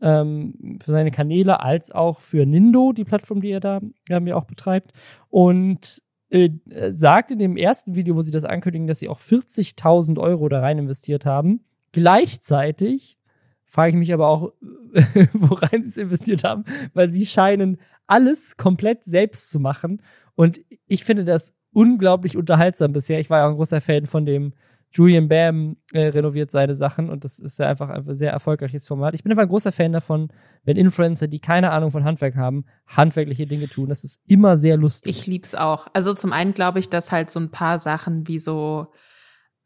[0.00, 4.36] ähm, für seine Kanäle als auch für Nindo, die Plattform, die er da ähm, ja
[4.36, 4.92] auch betreibt.
[5.28, 6.48] Und äh,
[6.92, 10.60] sagt in dem ersten Video, wo sie das ankündigen, dass sie auch 40.000 Euro da
[10.60, 11.60] rein investiert haben.
[11.92, 13.18] Gleichzeitig
[13.66, 14.52] frage ich mich aber auch,
[15.32, 20.02] worein sie es investiert haben, weil sie scheinen alles komplett selbst zu machen.
[20.34, 23.20] Und ich finde das unglaublich unterhaltsam bisher.
[23.20, 24.54] Ich war ja auch ein großer Fan von dem
[24.94, 29.14] Julian Bam äh, renoviert seine Sachen und das ist ja einfach ein sehr erfolgreiches Format.
[29.14, 30.28] Ich bin einfach ein großer Fan davon,
[30.62, 33.88] wenn Influencer, die keine Ahnung von Handwerk haben, handwerkliche Dinge tun.
[33.88, 35.18] Das ist immer sehr lustig.
[35.18, 35.88] Ich lieb's auch.
[35.94, 38.86] Also zum einen glaube ich, dass halt so ein paar Sachen wie so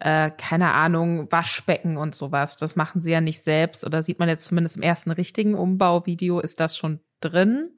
[0.00, 4.28] äh, keine Ahnung, Waschbecken und sowas, das machen sie ja nicht selbst oder sieht man
[4.28, 7.70] jetzt zumindest im ersten richtigen Umbauvideo, ist das schon drin.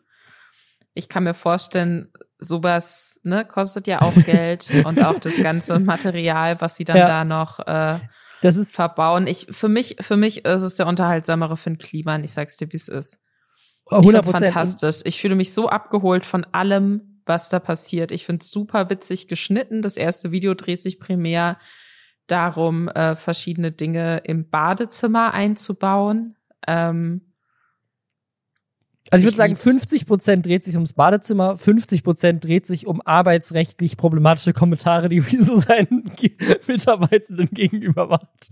[0.92, 6.60] Ich kann mir vorstellen, sowas ne, kostet ja auch Geld und auch das ganze Material,
[6.60, 7.06] was sie dann ja.
[7.06, 7.98] da noch äh,
[8.42, 9.26] das ist verbauen.
[9.26, 12.24] Ich für mich für mich ist es der unterhaltsamere Finn Kliman.
[12.24, 13.18] Ich sag's dir, wie es ist.
[13.86, 14.30] Ich 100%.
[14.30, 15.00] fantastisch.
[15.04, 18.12] Ich fühle mich so abgeholt von allem, was da passiert.
[18.12, 19.82] Ich finde es super witzig geschnitten.
[19.82, 21.58] Das erste Video dreht sich primär
[22.26, 26.36] darum, äh, verschiedene Dinge im Badezimmer einzubauen.
[26.66, 27.22] Ähm,
[29.10, 32.86] also ich, ich würde sagen, 50 Prozent dreht sich ums Badezimmer, 50 Prozent dreht sich
[32.86, 36.12] um arbeitsrechtlich problematische Kommentare, die Wieso seinen
[36.68, 38.50] Mitarbeitenden gegenüber macht.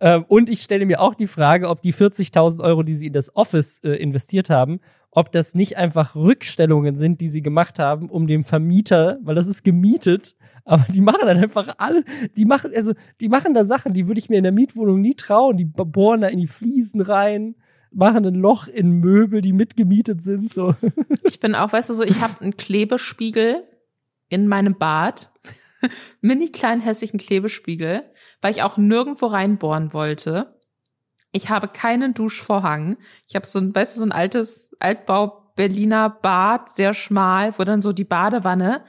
[0.00, 3.12] ähm, und ich stelle mir auch die Frage, ob die 40.000 Euro, die sie in
[3.12, 8.08] das Office äh, investiert haben, ob das nicht einfach Rückstellungen sind, die sie gemacht haben,
[8.08, 12.02] um dem Vermieter, weil das ist gemietet, aber die machen dann einfach alle,
[12.36, 15.14] die machen, also, die machen da Sachen, die würde ich mir in der Mietwohnung nie
[15.14, 15.56] trauen.
[15.56, 17.54] Die bohren da in die Fliesen rein,
[17.92, 20.74] machen ein Loch in Möbel, die mitgemietet sind, so.
[21.22, 23.62] Ich bin auch, weißt du, so, ich habe einen Klebespiegel
[24.28, 25.30] in meinem Bad.
[26.20, 28.02] Mini kleinen hässlichen Klebespiegel,
[28.40, 30.58] weil ich auch nirgendwo reinbohren wollte.
[31.30, 32.96] Ich habe keinen Duschvorhang.
[33.28, 37.64] Ich habe so ein, weißt du, so ein altes Altbau Berliner Bad, sehr schmal, wo
[37.64, 38.84] dann so die Badewanne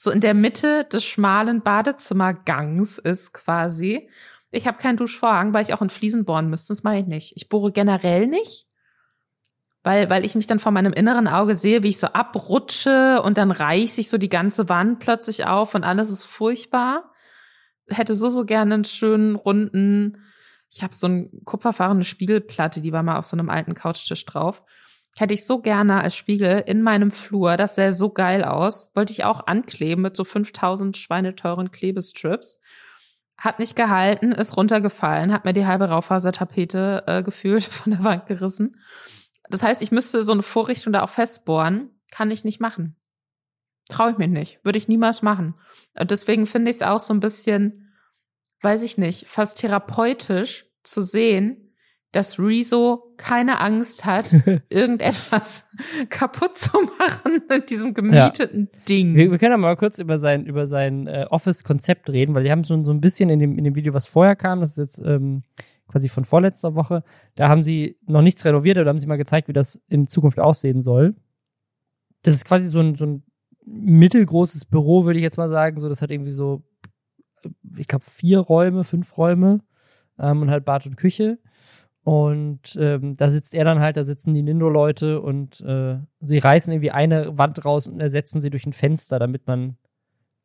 [0.00, 4.08] so in der Mitte des schmalen Badezimmergangs ist quasi.
[4.52, 6.68] Ich habe keinen Duschvorhang, weil ich auch in Fliesen bohren müsste.
[6.68, 7.32] Das mache ich nicht.
[7.34, 8.68] Ich bohre generell nicht,
[9.82, 13.38] weil, weil ich mich dann vor meinem inneren Auge sehe, wie ich so abrutsche und
[13.38, 17.10] dann reicht sich so die ganze Wand plötzlich auf und alles ist furchtbar.
[17.88, 20.22] Hätte so, so gerne einen schönen, runden,
[20.70, 24.62] ich habe so eine kupferfahrene Spiegelplatte, die war mal auf so einem alten Couchtisch drauf.
[25.18, 27.56] Hätte ich so gerne als Spiegel in meinem Flur.
[27.56, 28.92] Das sähe so geil aus.
[28.94, 32.60] Wollte ich auch ankleben mit so 5000 schweineteuren Klebestrips.
[33.36, 38.26] Hat nicht gehalten, ist runtergefallen, hat mir die halbe Raufasertapete äh, gefühlt von der Wand
[38.26, 38.76] gerissen.
[39.50, 41.90] Das heißt, ich müsste so eine Vorrichtung da auch festbohren.
[42.12, 42.96] Kann ich nicht machen.
[43.88, 44.60] Traue ich mir nicht.
[44.64, 45.54] Würde ich niemals machen.
[45.98, 47.92] Und deswegen finde ich es auch so ein bisschen,
[48.62, 51.67] weiß ich nicht, fast therapeutisch zu sehen,
[52.12, 54.32] dass Rezo keine Angst hat,
[54.68, 55.68] irgendetwas
[56.08, 58.80] kaputt zu machen in diesem gemieteten ja.
[58.88, 59.14] Ding.
[59.14, 62.50] Wir, wir, können ja mal kurz über sein, über sein äh, Office-Konzept reden, weil die
[62.50, 64.78] haben schon so ein bisschen in dem, in dem Video, was vorher kam, das ist
[64.78, 65.42] jetzt ähm,
[65.86, 67.02] quasi von vorletzter Woche,
[67.34, 70.38] da haben sie noch nichts renoviert, aber haben sie mal gezeigt, wie das in Zukunft
[70.38, 71.16] aussehen soll.
[72.22, 73.22] Das ist quasi so ein, so ein
[73.64, 75.80] mittelgroßes Büro, würde ich jetzt mal sagen.
[75.80, 76.62] So, das hat irgendwie so,
[77.76, 79.60] ich glaube, vier Räume, fünf Räume
[80.18, 81.38] ähm, und halt Bad und Küche.
[82.08, 86.72] Und ähm, da sitzt er dann halt, da sitzen die Nindo-Leute und äh, sie reißen
[86.72, 89.76] irgendwie eine Wand raus und ersetzen sie durch ein Fenster, damit man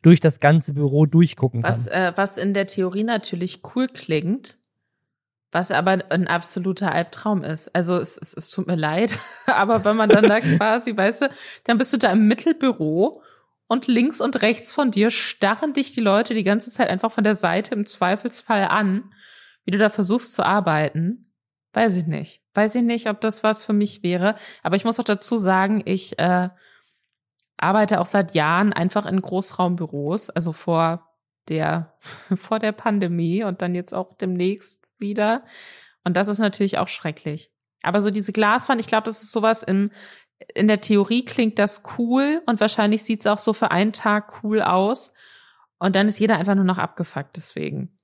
[0.02, 1.72] durch das ganze Büro durchgucken kann.
[1.72, 4.58] Was, äh, was in der Theorie natürlich cool klingt,
[5.54, 7.74] was aber ein absoluter Albtraum ist.
[7.74, 11.30] Also es, es, es tut mir leid, aber wenn man dann da quasi, weißt du,
[11.64, 13.22] dann bist du da im Mittelbüro
[13.68, 17.24] und links und rechts von dir starren dich die Leute die ganze Zeit einfach von
[17.24, 19.14] der Seite im Zweifelsfall an,
[19.64, 21.23] wie du da versuchst zu arbeiten.
[21.74, 22.42] Weiß ich nicht.
[22.54, 24.36] Weiß ich nicht, ob das was für mich wäre.
[24.62, 26.50] Aber ich muss auch dazu sagen, ich äh,
[27.58, 31.10] arbeite auch seit Jahren einfach in Großraumbüros, also vor
[31.50, 31.94] der
[32.38, 35.44] vor der Pandemie und dann jetzt auch demnächst wieder.
[36.04, 37.52] Und das ist natürlich auch schrecklich.
[37.82, 39.92] Aber so diese Glaswand, ich glaube, das ist sowas in
[40.56, 44.44] in der Theorie klingt das cool und wahrscheinlich sieht es auch so für einen Tag
[44.44, 45.14] cool aus.
[45.80, 47.98] Und dann ist jeder einfach nur noch abgefuckt deswegen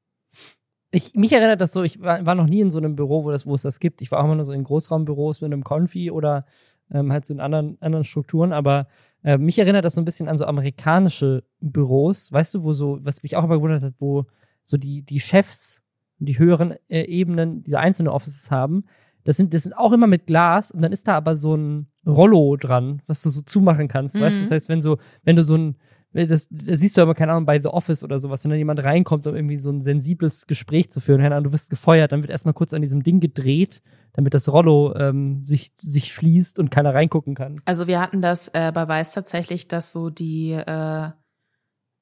[0.91, 3.31] ich, mich erinnert das so, ich war, war, noch nie in so einem Büro, wo,
[3.31, 4.01] das, wo es das gibt.
[4.01, 6.45] Ich war auch immer nur so in Großraumbüros mit einem Konfi oder
[6.91, 8.87] ähm, halt so in anderen, anderen Strukturen, aber
[9.23, 12.99] äh, mich erinnert das so ein bisschen an so amerikanische Büros, weißt du, wo so,
[13.01, 14.25] was mich auch immer gewundert hat, wo
[14.63, 15.83] so die, die Chefs,
[16.17, 18.85] die höheren äh, Ebenen diese einzelnen Offices haben.
[19.23, 21.87] Das sind, das sind auch immer mit Glas und dann ist da aber so ein
[22.05, 24.21] Rollo dran, was du so zumachen kannst, mhm.
[24.21, 24.41] weißt du?
[24.41, 25.75] Das heißt, wenn so, wenn du so ein,
[26.13, 28.83] das, das siehst du aber, keine Ahnung, bei The Office oder sowas, wenn dann jemand
[28.83, 32.21] reinkommt, um irgendwie so ein sensibles Gespräch zu führen, keine Ahnung, du wirst gefeuert, dann
[32.21, 33.81] wird erstmal kurz an diesem Ding gedreht,
[34.13, 37.61] damit das Rollo ähm, sich, sich schließt und keiner reingucken kann.
[37.65, 41.09] Also wir hatten das äh, bei Weiß tatsächlich, dass so die, äh,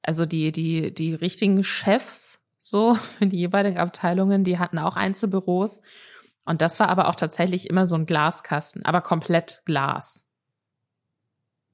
[0.02, 5.82] also die, die, die richtigen Chefs so für die jeweiligen Abteilungen, die hatten auch Einzelbüros.
[6.46, 10.27] Und das war aber auch tatsächlich immer so ein Glaskasten, aber komplett Glas.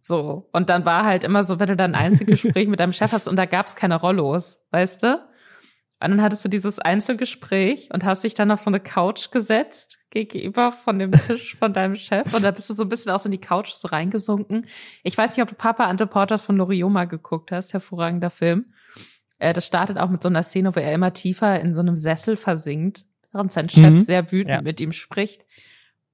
[0.07, 0.51] So.
[0.53, 3.27] Und dann war halt immer so, wenn du dann ein Einzelgespräch mit deinem Chef hast
[3.27, 5.15] und da gab's keine Rollos, weißt du?
[5.15, 9.99] Und dann hattest du dieses Einzelgespräch und hast dich dann auf so eine Couch gesetzt,
[10.11, 12.35] gegenüber von dem Tisch von deinem Chef.
[12.35, 14.67] Und da bist du so ein bisschen auch so in die Couch so reingesunken.
[15.05, 18.75] Ich weiß nicht, ob du Papa Ante Porters von Norioma geguckt hast, hervorragender Film.
[19.39, 21.97] Äh, das startet auch mit so einer Szene, wo er immer tiefer in so einem
[21.97, 23.97] Sessel versinkt, während sein Chef mhm.
[23.97, 24.61] sehr wütend ja.
[24.61, 25.47] mit ihm spricht.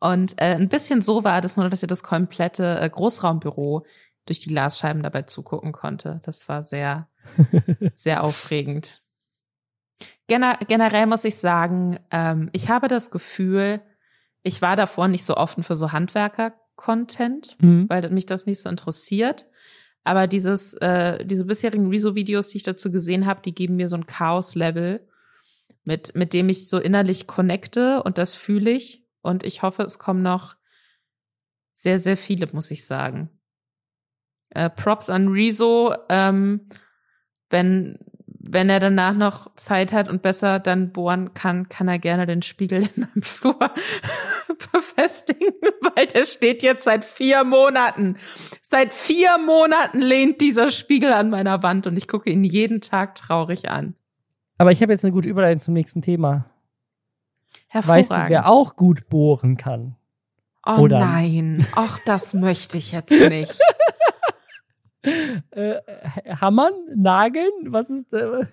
[0.01, 3.85] Und äh, ein bisschen so war das nur, dass ihr das komplette äh, Großraumbüro
[4.27, 6.21] durch die Glasscheiben dabei zugucken konnte.
[6.25, 7.09] Das war sehr,
[7.95, 9.03] sehr aufregend.
[10.27, 13.83] Gener generell muss ich sagen, ähm, ich habe das Gefühl,
[14.43, 17.89] ich war davor nicht so offen für so Handwerker-Content, mhm.
[17.89, 19.47] weil mich das nicht so interessiert.
[20.03, 23.97] Aber dieses, äh, diese bisherigen Rezo-Videos, die ich dazu gesehen habe, die geben mir so
[23.97, 25.07] ein Chaos-Level,
[25.85, 29.05] mit, mit dem ich so innerlich connecte und das fühle ich.
[29.23, 30.57] Und ich hoffe, es kommen noch
[31.73, 33.31] sehr, sehr viele, muss ich sagen.
[34.51, 35.95] Äh, Props an Rezo.
[36.09, 36.69] Ähm,
[37.49, 42.27] wenn, wenn er danach noch Zeit hat und besser dann bohren kann, kann er gerne
[42.27, 43.59] den Spiegel in meinem Flur
[44.73, 45.55] befestigen,
[45.95, 48.17] weil der steht jetzt seit vier Monaten.
[48.63, 53.15] Seit vier Monaten lehnt dieser Spiegel an meiner Wand und ich gucke ihn jeden Tag
[53.15, 53.95] traurig an.
[54.59, 56.45] Aber ich habe jetzt eine gute Überleitung zum nächsten Thema.
[57.73, 59.97] Weißt du, wer auch gut bohren kann?
[60.67, 60.99] Oh Oder?
[60.99, 63.59] nein, ach, das möchte ich jetzt nicht.
[65.51, 65.81] äh,
[66.41, 66.73] hammern?
[66.95, 67.51] Nageln?
[67.67, 68.47] Was ist äh?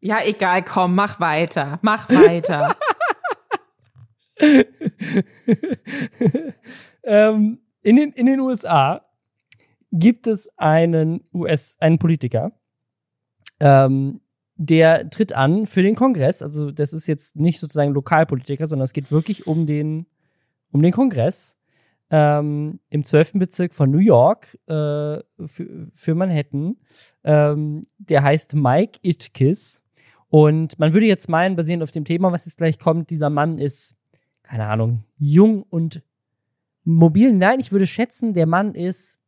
[0.00, 1.78] Ja, egal, komm, mach weiter.
[1.82, 2.76] Mach weiter.
[7.02, 9.04] ähm, in, den, in den USA
[9.90, 12.52] gibt es einen US, einen Politiker,
[13.60, 14.20] ähm,
[14.56, 16.42] der tritt an für den Kongress.
[16.42, 20.06] Also das ist jetzt nicht sozusagen Lokalpolitiker, sondern es geht wirklich um den,
[20.72, 21.56] um den Kongress
[22.10, 23.34] ähm, im 12.
[23.34, 26.76] Bezirk von New York äh, für, für Manhattan.
[27.24, 29.82] Ähm, der heißt Mike Itkis.
[30.28, 33.58] Und man würde jetzt meinen, basierend auf dem Thema, was jetzt gleich kommt, dieser Mann
[33.58, 33.96] ist,
[34.42, 36.02] keine Ahnung, jung und
[36.84, 39.18] mobilen, nein, ich würde schätzen, der Mann ist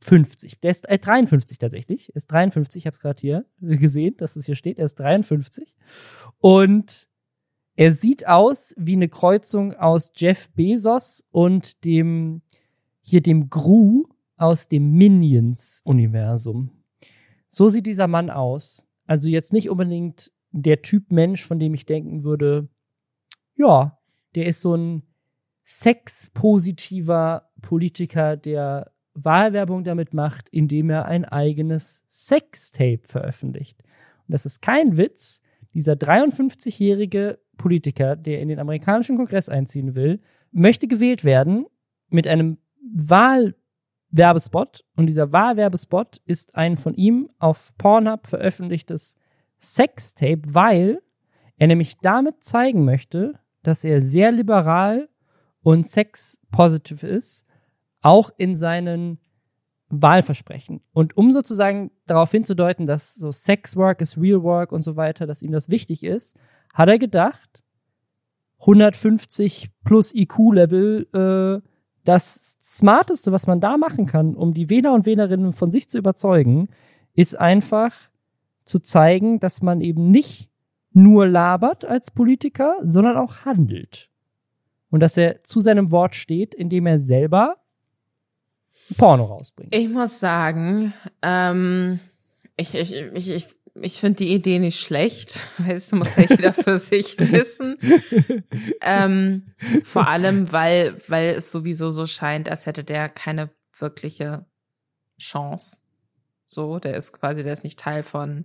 [0.00, 0.60] 50.
[0.60, 2.10] Der ist äh, 53 tatsächlich.
[2.10, 4.78] Er ist 53, ich habe es gerade hier gesehen, dass es hier steht.
[4.78, 5.74] Er ist 53.
[6.38, 7.08] Und
[7.76, 12.42] er sieht aus wie eine Kreuzung aus Jeff Bezos und dem
[13.00, 14.04] hier dem Gru
[14.36, 16.70] aus dem Minions-Universum.
[17.48, 18.84] So sieht dieser Mann aus.
[19.06, 22.68] Also jetzt nicht unbedingt der Typ Mensch, von dem ich denken würde,
[23.56, 23.98] ja,
[24.34, 25.02] der ist so ein
[25.62, 33.82] sexpositiver Politiker, der Wahlwerbung damit macht, indem er ein eigenes Sextape veröffentlicht.
[34.26, 35.40] Und das ist kein Witz.
[35.72, 40.20] Dieser 53-jährige Politiker, der in den amerikanischen Kongress einziehen will,
[40.52, 41.66] möchte gewählt werden
[42.08, 42.58] mit einem
[42.92, 44.84] Wahlwerbespot.
[44.96, 49.16] Und dieser Wahlwerbespot ist ein von ihm auf Pornhub veröffentlichtes
[49.60, 51.00] Sextape, weil
[51.56, 55.08] er nämlich damit zeigen möchte, dass er sehr liberal
[55.62, 57.43] und sex-positive ist
[58.04, 59.18] auch in seinen
[59.88, 60.80] Wahlversprechen.
[60.92, 65.26] Und um sozusagen darauf hinzudeuten, dass so Sex Work ist Real Work und so weiter,
[65.26, 66.36] dass ihm das wichtig ist,
[66.72, 67.62] hat er gedacht,
[68.60, 71.68] 150 plus IQ-Level, äh,
[72.04, 75.96] das Smarteste, was man da machen kann, um die Wähler und Wählerinnen von sich zu
[75.96, 76.68] überzeugen,
[77.14, 77.94] ist einfach
[78.64, 80.50] zu zeigen, dass man eben nicht
[80.92, 84.10] nur labert als Politiker, sondern auch handelt.
[84.90, 87.56] Und dass er zu seinem Wort steht, indem er selber
[88.96, 89.74] Porno rausbringt.
[89.74, 92.00] Ich muss sagen, ähm,
[92.56, 96.52] ich, ich, ich, ich, ich finde die Idee nicht schlecht, weil es muss ja jeder
[96.52, 97.78] für sich wissen.
[98.80, 104.46] ähm, vor allem, weil, weil es sowieso so scheint, als hätte der keine wirkliche
[105.18, 105.78] Chance.
[106.46, 108.44] So, der ist quasi, der ist nicht Teil von,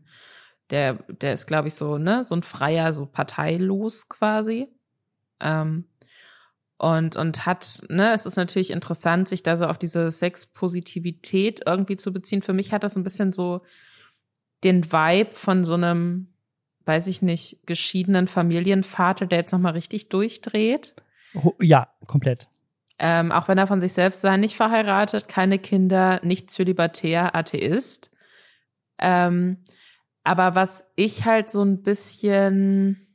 [0.70, 4.68] der, der ist, glaube ich, so, ne, so ein freier, so parteilos quasi.
[5.40, 5.89] Ähm,
[6.80, 11.98] und, und hat, ne, es ist natürlich interessant, sich da so auf diese Sexpositivität irgendwie
[11.98, 12.42] zu beziehen.
[12.42, 13.62] Für mich hat das ein bisschen so
[14.64, 16.30] den Vibe von so einem,
[16.86, 20.96] weiß ich nicht, geschiedenen Familienvater, der jetzt nochmal richtig durchdreht.
[21.60, 22.48] Ja, komplett.
[22.98, 28.10] Ähm, auch wenn er von sich selbst sei, nicht verheiratet, keine Kinder, nicht zölibatär, Atheist.
[29.00, 29.58] Ähm,
[30.24, 33.06] aber was ich halt so ein bisschen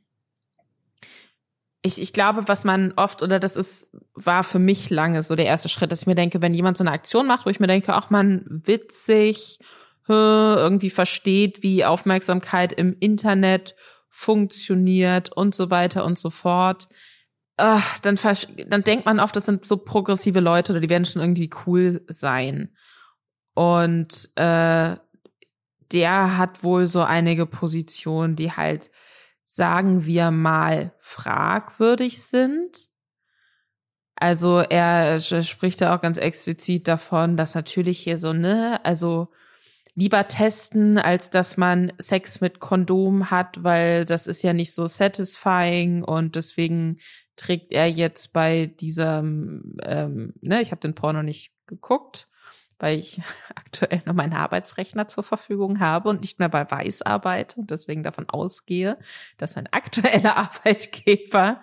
[1.85, 5.45] ich, ich glaube, was man oft, oder das ist, war für mich lange so der
[5.45, 7.67] erste Schritt, dass ich mir denke, wenn jemand so eine Aktion macht, wo ich mir
[7.67, 9.59] denke, ach man, witzig,
[10.07, 13.75] irgendwie versteht, wie Aufmerksamkeit im Internet
[14.09, 16.87] funktioniert und so weiter und so fort,
[17.57, 18.19] ach, dann,
[18.67, 22.03] dann denkt man oft, das sind so progressive Leute oder die werden schon irgendwie cool
[22.07, 22.75] sein.
[23.53, 24.95] Und äh,
[25.91, 28.89] der hat wohl so einige Positionen, die halt
[29.55, 32.89] sagen wir mal, fragwürdig sind.
[34.17, 39.29] Also er spricht da auch ganz explizit davon, dass natürlich hier so, ne, also
[39.93, 44.87] lieber testen, als dass man Sex mit Kondom hat, weil das ist ja nicht so
[44.87, 46.97] satisfying und deswegen
[47.37, 52.27] trägt er jetzt bei diesem, ähm, ne, ich habe den Porno nicht geguckt,
[52.79, 53.21] weil ich
[53.55, 58.03] aktuell noch meinen Arbeitsrechner zur Verfügung habe und nicht mehr bei Weiß arbeite und deswegen
[58.03, 58.97] davon ausgehe,
[59.37, 61.61] dass mein aktueller Arbeitgeber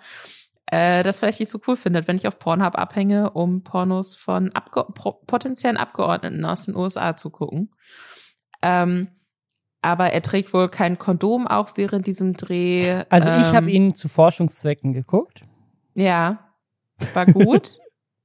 [0.67, 4.51] äh, das vielleicht nicht so cool findet, wenn ich auf Pornhub abhänge, um Pornos von
[4.53, 4.85] Abge
[5.27, 7.69] potenziellen Abgeordneten aus den USA zu gucken.
[8.61, 9.09] Ähm,
[9.83, 13.03] aber er trägt wohl kein Kondom auch während diesem Dreh.
[13.09, 15.41] Also ich ähm, habe ihn zu Forschungszwecken geguckt.
[15.93, 16.53] Ja,
[17.13, 17.79] war gut.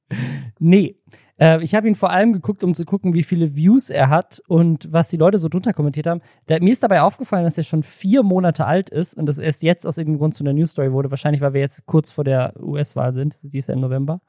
[0.59, 0.97] nee,
[1.39, 4.43] äh, ich habe ihn vor allem geguckt, um zu gucken, wie viele Views er hat
[4.49, 6.21] und was die Leute so drunter kommentiert haben.
[6.47, 9.45] Da, mir ist dabei aufgefallen, dass er schon vier Monate alt ist und dass er
[9.45, 11.11] erst jetzt aus irgendeinem Grund zu einer News Story wurde.
[11.11, 13.37] Wahrscheinlich, weil wir jetzt kurz vor der US-Wahl sind.
[13.53, 14.21] Die ist ja im November.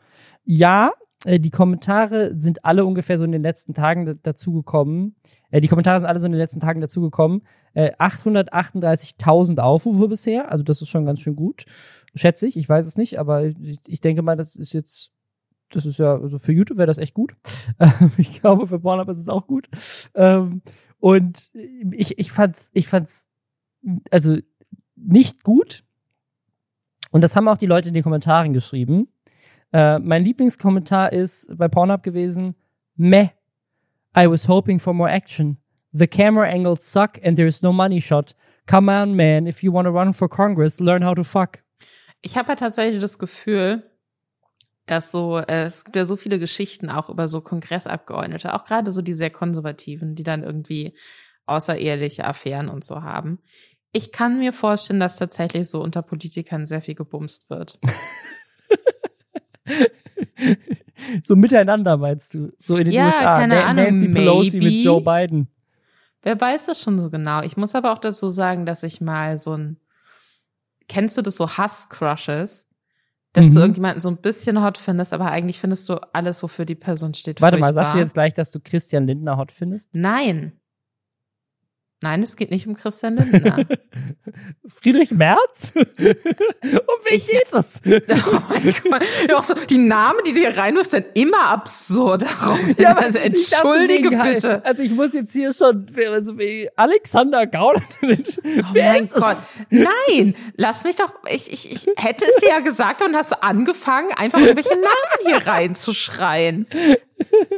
[0.45, 0.93] Ja,
[1.25, 5.15] äh, die Kommentare sind alle ungefähr so in den letzten Tagen dazugekommen.
[5.51, 7.41] Äh, die Kommentare sind alle so in den letzten Tagen dazugekommen.
[7.73, 11.65] Äh, 838.000 Aufrufe bisher, also das ist schon ganz schön gut.
[12.15, 15.11] Schätze ich, ich weiß es nicht, aber ich denke mal, das ist jetzt
[15.69, 17.35] das ist ja, also für YouTube wäre das echt gut.
[18.17, 19.69] ich glaube, für Pornhub ist es auch gut.
[20.15, 20.61] Ähm,
[20.99, 23.27] und ich, ich fand's, ich fand's,
[24.11, 24.37] also
[24.95, 25.83] nicht gut.
[27.11, 29.07] Und das haben auch die Leute in den Kommentaren geschrieben.
[29.71, 32.55] Äh, mein Lieblingskommentar ist bei Pornhub gewesen,
[32.95, 33.29] meh,
[34.17, 35.57] I was hoping for more action.
[35.91, 38.35] The camera angles suck and there is no money shot.
[38.67, 41.59] Come on, man, if you want to run for Congress, learn how to fuck.
[42.21, 43.83] Ich habe ja tatsächlich das Gefühl,
[44.89, 48.91] dass so, äh, es gibt ja so viele Geschichten auch über so Kongressabgeordnete, auch gerade
[48.91, 50.95] so die sehr konservativen, die dann irgendwie
[51.45, 53.39] außereheliche Affären und so haben.
[53.91, 57.79] Ich kann mir vorstellen, dass tatsächlich so unter Politikern sehr viel gebumst wird.
[61.23, 62.51] so miteinander meinst du?
[62.59, 63.39] So in den Ja, USA.
[63.39, 64.83] keine Ahnung, Nancy Pelosi mit maybe.
[64.83, 65.47] Joe Biden.
[66.21, 67.41] Wer weiß das schon so genau?
[67.43, 69.77] Ich muss aber auch dazu sagen, dass ich mal so ein,
[70.87, 72.68] kennst du das so Hass-Crushes?
[73.33, 73.53] Dass Mhm.
[73.53, 77.13] du irgendjemanden so ein bisschen hot findest, aber eigentlich findest du alles, wofür die Person
[77.13, 77.41] steht.
[77.41, 77.83] Warte mal, furchtbar.
[77.85, 79.89] sagst du jetzt gleich, dass du Christian Lindner hot findest?
[79.93, 80.53] Nein.
[82.01, 83.65] Nein, es geht nicht um Christian Lindner.
[84.67, 85.73] Friedrich Merz?
[85.75, 87.81] um wen geht es?
[87.87, 89.01] oh mein Gott.
[89.29, 92.21] Ja, auch so, die Namen, die du hier reinwirfst, sind immer absurd.
[92.23, 94.63] Darum, Ja, also ich dachte entschuldige wegen halt- bitte.
[94.63, 97.83] Also ich muss jetzt hier schon, also wie Alexander Gauland.
[98.01, 98.07] Oh
[98.71, 99.23] Wer mein ist Gott.
[99.31, 99.47] es?
[99.69, 104.11] Nein, lass mich doch, ich, ich, ich hätte es dir ja gesagt und hast angefangen,
[104.15, 106.65] einfach irgendwelche Namen hier reinzuschreien.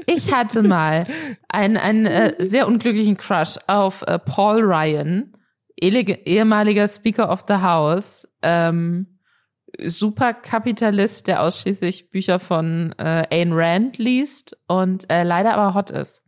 [0.08, 1.06] Ich hatte mal
[1.48, 5.34] einen, einen äh, sehr unglücklichen Crush auf äh, Paul Ryan,
[5.80, 9.20] ehemaliger Speaker of the House, ähm,
[9.80, 16.24] Superkapitalist, der ausschließlich Bücher von äh, Ayn Rand liest und äh, leider aber hot ist.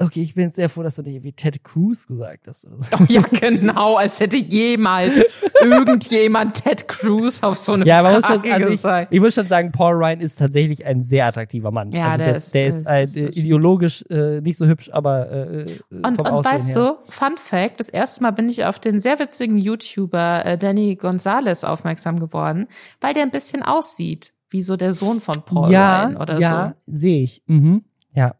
[0.00, 2.66] Okay, ich bin jetzt sehr froh, dass du nicht wie Ted Cruz gesagt hast.
[2.66, 2.88] Oder so.
[3.00, 5.12] Oh ja, genau, als hätte jemals
[5.60, 9.12] irgendjemand Ted Cruz auf so eine Ja, muss Frage schon, also ich, gesagt.
[9.12, 11.90] ich muss schon sagen, Paul Ryan ist tatsächlich ein sehr attraktiver Mann.
[11.90, 14.88] Ja, also der das, ist- der ist, ist- so äh, ideologisch äh, nicht so hübsch,
[14.92, 16.96] aber äh, äh, Und, und Aussehen weißt her.
[17.06, 20.94] du, Fun Fact, das erste Mal bin ich auf den sehr witzigen YouTuber äh, Danny
[20.94, 22.68] Gonzalez aufmerksam geworden,
[23.00, 26.74] weil der ein bisschen aussieht wie so der Sohn von Paul ja, Ryan oder ja,
[26.86, 27.42] sehe ich.
[27.46, 27.82] Mhm.
[28.14, 28.34] Ja.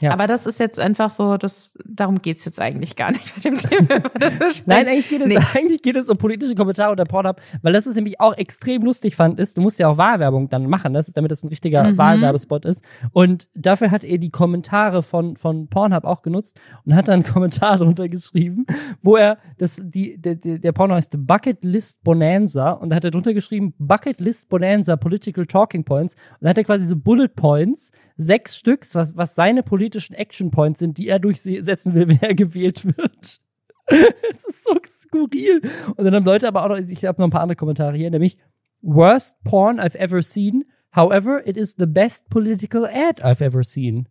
[0.00, 0.12] Ja.
[0.12, 3.58] Aber das ist jetzt einfach so, das, darum geht's jetzt eigentlich gar nicht bei dem
[3.58, 3.86] Thema.
[4.66, 5.38] Nein, eigentlich geht, es, Nee.
[5.54, 9.16] eigentlich geht es um politische Kommentare unter Pornhub, weil das ist nämlich auch extrem lustig
[9.16, 11.82] fand, ist, du musst ja auch Wahlwerbung dann machen, das ist, damit das ein richtiger
[11.84, 11.98] Mhm.
[11.98, 12.84] Wahlwerbespot ist.
[13.12, 17.24] Und dafür hat er die Kommentare von, von Pornhub auch genutzt und hat dann einen
[17.24, 18.66] Kommentar drunter geschrieben,
[19.02, 23.04] wo er, das, die, der, der der Porno heißt Bucket List Bonanza und da hat
[23.04, 26.96] er drunter geschrieben, Bucket List Bonanza Political Talking Points und da hat er quasi so
[26.96, 27.90] Bullet Points,
[28.20, 32.34] sechs Stücks, was, was seine politischen Action Points sind, die er durchsetzen will, wenn er
[32.34, 33.40] gewählt wird.
[34.30, 35.62] Es ist so skurril.
[35.96, 38.08] Und dann haben Leute aber auch noch, ich habe noch ein paar andere Kommentare hier,
[38.08, 38.38] nämlich
[38.82, 40.64] Worst Porn I've ever seen.
[40.94, 44.08] However, it is the best political ad I've ever seen.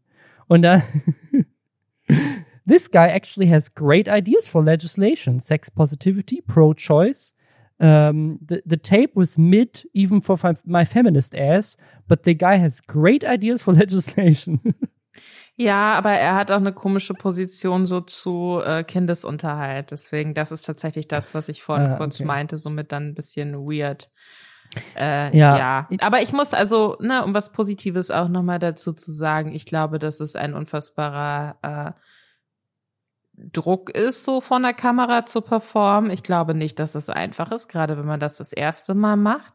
[0.48, 0.84] Und dann
[2.66, 7.34] This guy actually has great ideas for legislation, sex positivity, pro-choice.
[7.82, 11.78] Um, the, the tape was mid even for my feminist ass,
[12.10, 14.60] but the guy has great ideas for legislation.
[15.56, 19.92] Ja, aber er hat auch eine komische Position so zu äh, Kindesunterhalt.
[19.92, 22.26] Deswegen, das ist tatsächlich das, was ich vorhin Ah, kurz okay.
[22.26, 24.10] meinte, somit dann ein bisschen weird.
[24.96, 25.58] Äh, Ja.
[25.58, 25.88] ja.
[26.00, 30.00] Aber ich muss also, ne, um was Positives auch nochmal dazu zu sagen, ich glaube,
[30.00, 31.92] dass es ein unfassbarer äh,
[33.54, 36.12] Druck ist, so von der Kamera zu performen.
[36.12, 39.54] Ich glaube nicht, dass es einfach ist, gerade wenn man das das erste Mal macht.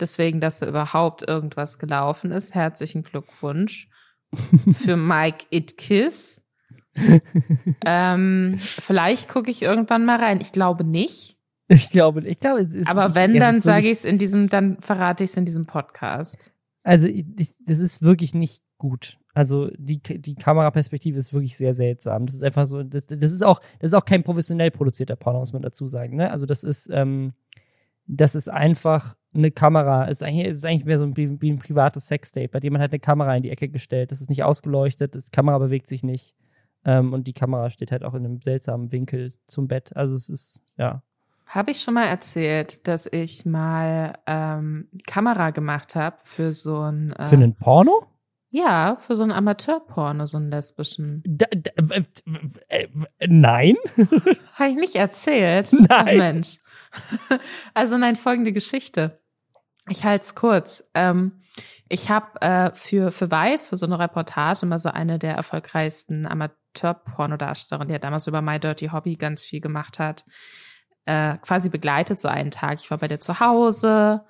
[0.00, 2.54] Deswegen, dass da überhaupt irgendwas gelaufen ist.
[2.54, 3.88] Herzlichen Glückwunsch
[4.72, 6.44] für Mike Itkiss.
[7.84, 10.40] ähm, vielleicht gucke ich irgendwann mal rein.
[10.40, 11.38] Ich glaube nicht.
[11.68, 14.48] ich glaube, ich glaube, es ist, Aber ich, wenn, dann sage ich es in diesem,
[14.48, 16.52] dann verrate ich es in diesem Podcast.
[16.82, 17.24] Also, ich-
[17.64, 19.16] das ist wirklich nicht gut.
[19.32, 22.26] Also, die, die Kameraperspektive ist wirklich sehr seltsam.
[22.26, 25.38] Das ist einfach so, das, das ist auch, das ist auch kein professionell produzierter Porno,
[25.38, 26.32] muss man dazu sagen, ne?
[26.32, 27.32] Also, das ist, ähm,
[28.06, 30.08] das ist einfach eine Kamera.
[30.08, 32.72] Es ist eigentlich, es ist eigentlich mehr so ein, wie, ein privates Sextape, bei dem
[32.72, 34.10] man halt eine Kamera in die Ecke gestellt.
[34.10, 36.34] Das ist nicht ausgeleuchtet, das Kamera bewegt sich nicht.
[36.84, 39.96] Ähm, und die Kamera steht halt auch in einem seltsamen Winkel zum Bett.
[39.96, 41.02] Also, es ist, ja.
[41.46, 47.12] Habe ich schon mal erzählt, dass ich mal ähm, Kamera gemacht habe für so ein
[47.12, 48.08] äh, Für einen Porno?
[48.52, 51.22] Ja für so ein Amateurporno, so einen lesbischen.
[51.26, 51.72] Da, da,
[52.68, 52.88] äh,
[53.26, 53.76] nein?
[54.54, 55.72] Habe ich nicht erzählt?
[55.72, 55.88] Nein.
[55.90, 56.58] Ach, Mensch.
[57.74, 59.18] Also nein, folgende Geschichte.
[59.88, 60.84] Ich halte es kurz.
[60.92, 61.40] Ähm,
[61.88, 66.26] ich habe äh, für für Weiß für so eine Reportage mal so eine der erfolgreichsten
[66.26, 70.26] Amateur-Pornodarstellerinnen, die ja damals über My Dirty Hobby ganz viel gemacht hat,
[71.06, 72.78] äh, quasi begleitet so einen Tag.
[72.80, 74.24] Ich war bei der zu Hause,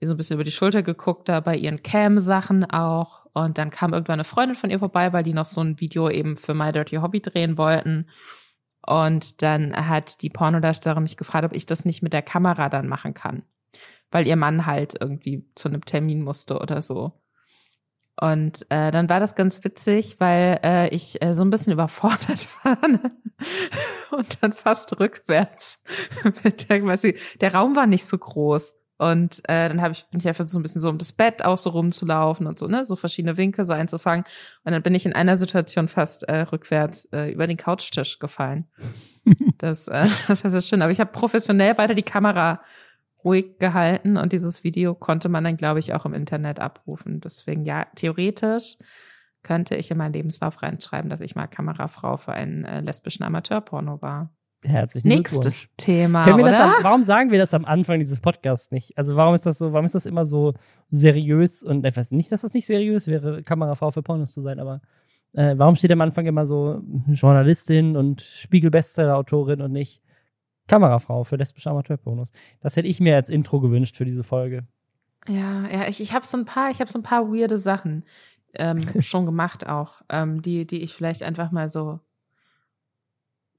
[0.00, 3.21] so ein bisschen über die Schulter geguckt, da bei ihren Cam-Sachen auch.
[3.34, 6.10] Und dann kam irgendwann eine Freundin von ihr vorbei, weil die noch so ein Video
[6.10, 8.08] eben für My Dirty Hobby drehen wollten.
[8.86, 12.88] Und dann hat die Pornodarstellerin mich gefragt, ob ich das nicht mit der Kamera dann
[12.88, 13.44] machen kann.
[14.10, 17.22] Weil ihr Mann halt irgendwie zu einem Termin musste oder so.
[18.20, 22.48] Und äh, dann war das ganz witzig, weil äh, ich äh, so ein bisschen überfordert
[22.62, 23.16] war ne?
[24.10, 25.80] und dann fast rückwärts.
[26.68, 26.98] der,
[27.40, 28.81] der Raum war nicht so groß.
[28.98, 31.44] Und äh, dann habe ich bin ich einfach so ein bisschen so um das Bett
[31.44, 34.24] auch so rumzulaufen und so ne so verschiedene Winkel so einzufangen
[34.64, 38.66] und dann bin ich in einer Situation fast äh, rückwärts äh, über den Couchtisch gefallen.
[39.58, 40.82] Das, äh, das ist ja schön.
[40.82, 42.60] Aber ich habe professionell weiter die Kamera
[43.24, 47.20] ruhig gehalten und dieses Video konnte man dann, glaube ich, auch im Internet abrufen.
[47.20, 48.76] Deswegen, ja, theoretisch
[49.42, 54.02] könnte ich in meinen Lebenslauf reinschreiben, dass ich mal Kamerafrau für einen äh, lesbischen Amateurporno
[54.02, 54.30] war.
[54.64, 56.24] Herzlichen Nächstes Thema.
[56.24, 56.52] Können wir oder?
[56.52, 58.96] das warum sagen wir das am Anfang dieses Podcasts nicht?
[58.96, 60.54] Also warum ist das so, warum ist das immer so
[60.90, 64.80] seriös und etwas nicht, dass das nicht seriös wäre, Kamerafrau für Pornos zu sein, aber
[65.34, 70.00] äh, warum steht am Anfang immer so Journalistin und Spiegel-Bestseller-Autorin und nicht
[70.68, 72.30] Kamerafrau für lesbische Amateurpornos?
[72.60, 74.64] Das hätte ich mir als Intro gewünscht für diese Folge.
[75.26, 78.04] Ja, ja, ich, ich habe so ein paar, ich habe so ein paar weirde Sachen
[78.54, 82.00] ähm, schon gemacht auch, ähm, die, die ich vielleicht einfach mal so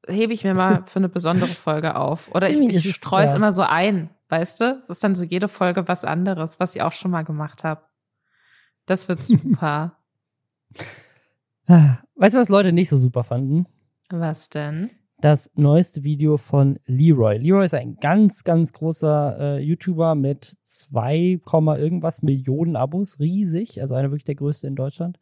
[0.07, 2.29] hebe ich mir mal für eine besondere Folge auf.
[2.33, 4.79] Oder ich, ich es, streue es immer so ein, weißt du?
[4.81, 7.81] Es ist dann so jede Folge was anderes, was ich auch schon mal gemacht habe.
[8.85, 9.97] Das wird super.
[11.67, 13.65] Weißt du, was Leute nicht so super fanden?
[14.09, 14.91] was denn?
[15.23, 17.37] das neueste Video von Leroy.
[17.37, 21.39] Leroy ist ein ganz, ganz großer äh, YouTuber mit 2,
[21.77, 25.19] irgendwas Millionen Abos, riesig, also einer wirklich der größte in Deutschland.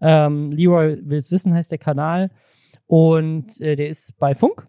[0.00, 2.32] Ähm, Leroy will's wissen heißt der Kanal
[2.86, 4.66] und äh, der ist bei Funk.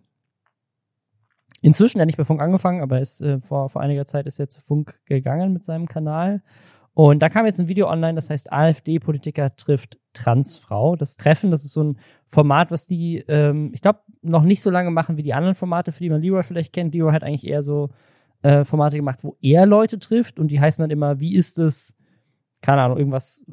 [1.62, 4.40] Inzwischen, er hat nicht bei Funk angefangen, aber ist äh, vor, vor einiger Zeit ist
[4.40, 6.44] er zu Funk gegangen mit seinem Kanal.
[6.94, 10.96] Und da kam jetzt ein Video online, das heißt AfD-Politiker trifft Transfrau.
[10.96, 14.70] Das Treffen, das ist so ein Format, was die, ähm, ich glaube, noch nicht so
[14.70, 16.94] lange machen wie die anderen Formate, für die man Leroy vielleicht kennt.
[16.94, 17.90] Leroy hat eigentlich eher so
[18.44, 21.98] äh, Formate gemacht, wo er Leute trifft und die heißen dann immer, wie ist es,
[22.62, 23.44] keine Ahnung, irgendwas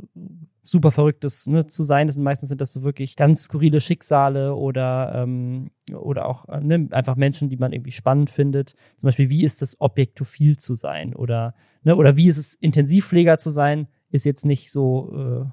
[0.63, 2.07] super Verrücktes ne, zu sein.
[2.07, 6.61] Das sind meistens sind das so wirklich ganz skurrile Schicksale oder, ähm, oder auch äh,
[6.61, 8.71] ne, einfach Menschen, die man irgendwie spannend findet.
[8.71, 11.15] Zum Beispiel, wie ist es, objektophil zu sein?
[11.15, 13.89] Oder, ne, oder wie ist es, Intensivpfleger zu sein?
[14.11, 15.51] Ist jetzt nicht so äh,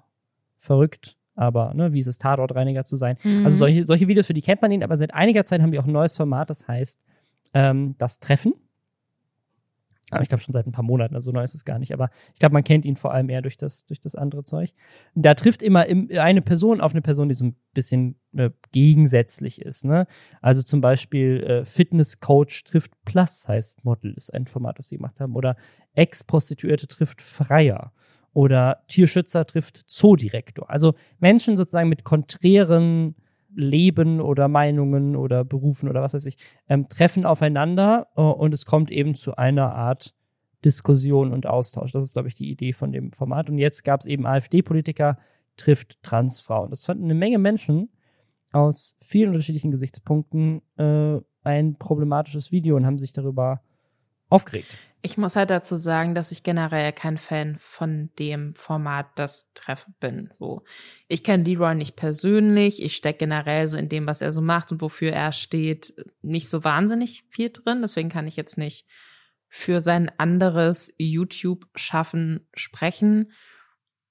[0.57, 3.17] verrückt, aber ne, wie ist es, Tatortreiniger zu sein?
[3.23, 3.45] Mhm.
[3.45, 5.81] Also solche, solche Videos, für die kennt man ihn, aber seit einiger Zeit haben wir
[5.81, 6.99] auch ein neues Format, das heißt
[7.53, 8.53] ähm, das Treffen.
[10.11, 11.93] Aber ich glaube schon seit ein paar Monaten, also so neu ist es gar nicht.
[11.93, 14.73] Aber ich glaube, man kennt ihn vor allem eher durch das, durch das andere Zeug.
[15.15, 19.61] Da trifft immer im, eine Person auf eine Person, die so ein bisschen äh, gegensätzlich
[19.61, 19.85] ist.
[19.85, 20.07] Ne?
[20.41, 25.35] Also zum Beispiel äh, Fitnesscoach trifft Plus-Size Model ist ein Format, das sie gemacht haben.
[25.35, 25.55] Oder
[25.93, 27.91] Ex-Prostituierte trifft Freier.
[28.33, 30.69] Oder Tierschützer trifft Zoodirektor.
[30.69, 33.15] Also Menschen sozusagen mit konträren
[33.55, 36.37] Leben oder Meinungen oder Berufen oder was weiß ich,
[36.67, 40.13] ähm, treffen aufeinander äh, und es kommt eben zu einer Art
[40.63, 41.91] Diskussion und Austausch.
[41.91, 43.49] Das ist, glaube ich, die Idee von dem Format.
[43.49, 45.17] Und jetzt gab es eben AfD-Politiker
[45.55, 46.69] trifft Transfrauen.
[46.69, 47.89] Das fanden eine Menge Menschen
[48.51, 53.61] aus vielen unterschiedlichen Gesichtspunkten äh, ein problematisches Video und haben sich darüber
[54.29, 54.77] aufgeregt.
[55.01, 59.95] Ich muss halt dazu sagen, dass ich generell kein Fan von dem Format das Treffen
[60.01, 60.29] bin.
[60.33, 60.63] So,
[61.07, 62.81] ich kenne Leroy nicht persönlich.
[62.81, 66.49] Ich stecke generell so in dem, was er so macht und wofür er steht, nicht
[66.49, 67.81] so wahnsinnig viel drin.
[67.81, 68.85] Deswegen kann ich jetzt nicht
[69.47, 73.31] für sein anderes YouTube-Schaffen sprechen.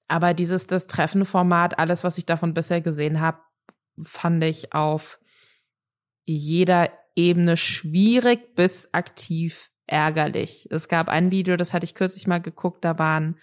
[0.07, 3.39] Aber dieses das Treffen-Format, alles, was ich davon bisher gesehen habe,
[4.01, 5.19] fand ich auf
[6.25, 10.67] jeder Ebene schwierig bis aktiv ärgerlich.
[10.71, 13.37] Es gab ein Video, das hatte ich kürzlich mal geguckt, da waren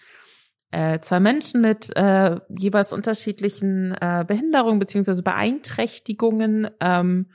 [0.70, 7.30] äh, zwei Menschen mit äh, jeweils unterschiedlichen äh, Behinderungen beziehungsweise Beeinträchtigungen ähm,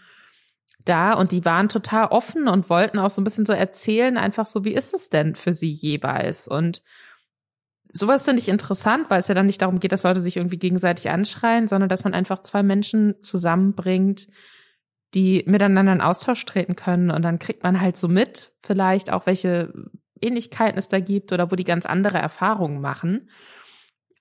[0.86, 4.48] da und die waren total offen und wollten auch so ein bisschen so erzählen, einfach
[4.48, 6.48] so, wie ist es denn für sie jeweils?
[6.48, 6.84] Und
[7.94, 10.58] sowas finde ich interessant, weil es ja dann nicht darum geht, dass Leute sich irgendwie
[10.58, 14.28] gegenseitig anschreien, sondern dass man einfach zwei Menschen zusammenbringt,
[15.14, 19.26] die miteinander in Austausch treten können und dann kriegt man halt so mit, vielleicht auch
[19.26, 19.74] welche
[20.22, 23.30] Ähnlichkeiten es da gibt oder wo die ganz andere Erfahrungen machen.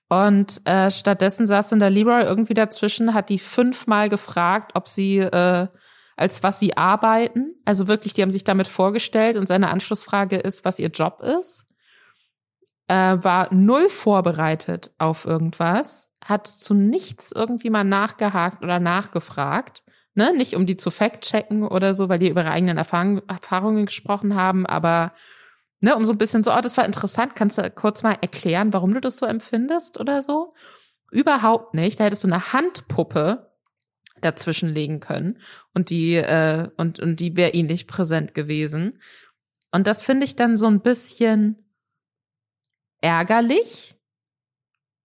[0.09, 5.19] Und äh, stattdessen saß dann der Leroy irgendwie dazwischen, hat die fünfmal gefragt, ob sie
[5.19, 5.67] äh,
[6.17, 7.55] als was sie arbeiten.
[7.65, 11.67] Also wirklich, die haben sich damit vorgestellt und seine Anschlussfrage ist, was ihr Job ist.
[12.87, 19.83] Äh, war null vorbereitet auf irgendwas, hat zu nichts irgendwie mal nachgehakt oder nachgefragt.
[20.13, 20.33] Ne?
[20.35, 24.35] Nicht um die zu fact-checken oder so, weil die über ihre eigenen Erfahrung, Erfahrungen gesprochen
[24.35, 25.13] haben, aber
[25.79, 28.73] ne, um so ein bisschen so, oh, das war interessant, kannst du kurz mal erklären,
[28.73, 30.53] warum du das so empfindest oder so?
[31.11, 31.99] Überhaupt nicht.
[31.99, 33.51] Da hättest du eine Handpuppe
[34.21, 35.39] dazwischen legen können
[35.73, 39.01] und die äh, und und die wäre ähnlich präsent gewesen.
[39.71, 41.65] Und das finde ich dann so ein bisschen
[43.01, 43.97] ärgerlich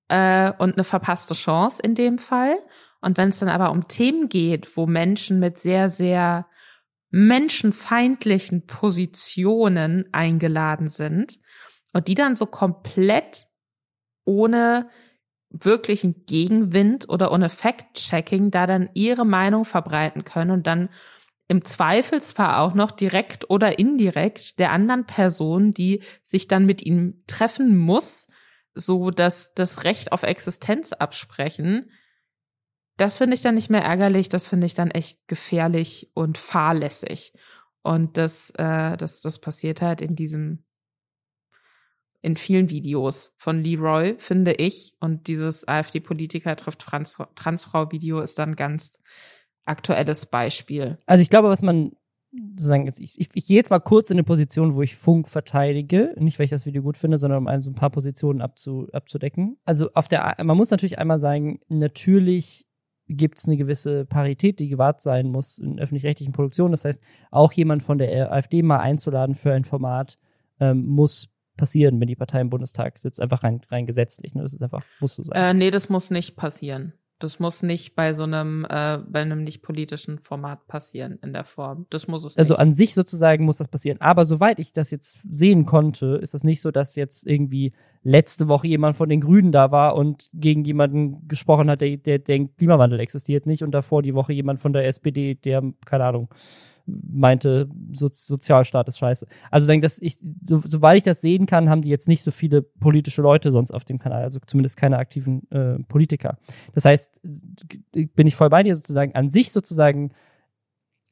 [0.09, 2.59] äh, und eine verpasste Chance in dem Fall.
[3.01, 6.47] Und wenn es dann aber um Themen geht, wo Menschen mit sehr, sehr
[7.11, 11.39] menschenfeindlichen Positionen eingeladen sind
[11.93, 13.47] und die dann so komplett
[14.25, 14.89] ohne
[15.51, 20.89] wirklichen Gegenwind oder ohne Fact-Checking da dann ihre Meinung verbreiten können und dann
[21.49, 27.23] im Zweifelsfall auch noch direkt oder indirekt der anderen Person, die sich dann mit ihm
[27.29, 28.27] treffen muss,
[28.75, 31.91] so dass das Recht auf Existenz absprechen.
[32.97, 37.35] Das finde ich dann nicht mehr ärgerlich, das finde ich dann echt gefährlich und fahrlässig.
[37.83, 40.65] Und das, äh, das, das passiert halt in diesem,
[42.23, 44.97] in vielen Videos von Leroy, finde ich.
[44.99, 48.99] Und dieses AfD-Politiker trifft Trans Transfrau-Video ist dann ganz
[49.65, 50.99] aktuelles Beispiel.
[51.07, 51.93] Also ich glaube, was man
[52.33, 56.15] sozusagen, ich, ich, ich gehe jetzt mal kurz in eine Position, wo ich Funk verteidige.
[56.19, 59.59] Nicht, weil ich das Video gut finde, sondern um so ein paar Positionen abzu, abzudecken.
[59.65, 62.67] Also auf der, man muss natürlich einmal sagen, natürlich
[63.09, 66.73] gibt es eine gewisse Parität, die gewahrt sein muss in öffentlich-rechtlichen Produktionen.
[66.73, 67.01] Das heißt,
[67.31, 70.19] auch jemand von der AfD mal einzuladen für ein Format
[70.61, 74.35] ähm, muss passieren, wenn die Partei im Bundestag sitzt, einfach rein, rein gesetzlich.
[74.35, 74.43] Ne?
[74.43, 75.37] Das ist einfach, muss so sein.
[75.37, 76.93] Äh, nee, das muss nicht passieren.
[77.19, 81.45] Das muss nicht bei so einem, äh, bei einem nicht politischen Format passieren in der
[81.45, 81.87] Form.
[81.89, 82.59] Das muss es also nicht.
[82.59, 84.01] Also an sich sozusagen muss das passieren.
[84.01, 88.49] Aber soweit ich das jetzt sehen konnte, ist das nicht so, dass jetzt irgendwie letzte
[88.49, 92.59] Woche jemand von den Grünen da war und gegen jemanden gesprochen hat, der, der denkt,
[92.59, 96.29] Klimawandel existiert nicht und davor die Woche jemand von der SPD, der, keine Ahnung,
[96.87, 99.27] meinte, so, Sozialstaat ist scheiße.
[99.51, 102.31] Also sagen, dass ich, so, soweit ich das sehen kann, haben die jetzt nicht so
[102.31, 106.39] viele politische Leute sonst auf dem Kanal, also zumindest keine aktiven äh, Politiker.
[106.75, 107.21] Das heißt,
[107.93, 110.13] bin ich voll bei dir sozusagen, an sich sozusagen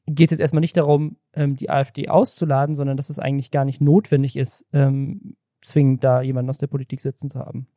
[0.07, 3.65] geht es jetzt erstmal nicht darum, ähm, die AfD auszuladen, sondern dass es eigentlich gar
[3.65, 7.67] nicht notwendig ist, ähm, zwingend da jemanden aus der Politik sitzen zu haben.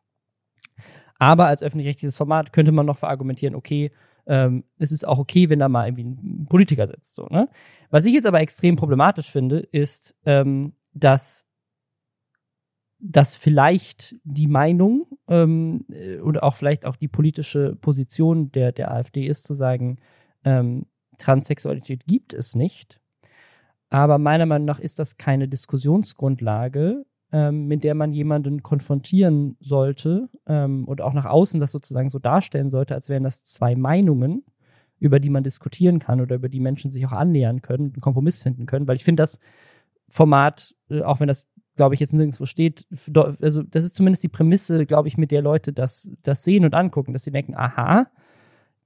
[1.19, 3.91] Aber als öffentlich-rechtliches Format könnte man noch verargumentieren, okay,
[4.29, 7.15] ähm, es ist auch okay, wenn da mal irgendwie ein Politiker sitzt.
[7.15, 7.49] So, ne?
[7.91, 11.47] Was ich jetzt aber extrem problematisch finde, ist, ähm, dass
[13.01, 18.91] dass vielleicht die Meinung ähm, äh, oder auch vielleicht auch die politische Position der, der
[18.91, 19.99] AfD ist, zu sagen,
[20.45, 23.01] ähm, Transsexualität gibt es nicht.
[23.89, 30.29] Aber meiner Meinung nach ist das keine Diskussionsgrundlage, ähm, mit der man jemanden konfrontieren sollte
[30.47, 34.45] ähm, und auch nach außen das sozusagen so darstellen sollte, als wären das zwei Meinungen,
[34.99, 38.43] über die man diskutieren kann oder über die Menschen sich auch annähern können, einen Kompromiss
[38.43, 38.89] finden können.
[38.89, 39.39] Weil ich finde, das
[40.09, 42.87] Format, äh, auch wenn das, glaube ich, jetzt nirgendwo steht,
[43.41, 46.75] also das ist zumindest die Prämisse, glaube ich, mit der Leute das, das sehen und
[46.75, 48.11] angucken, dass sie denken, aha,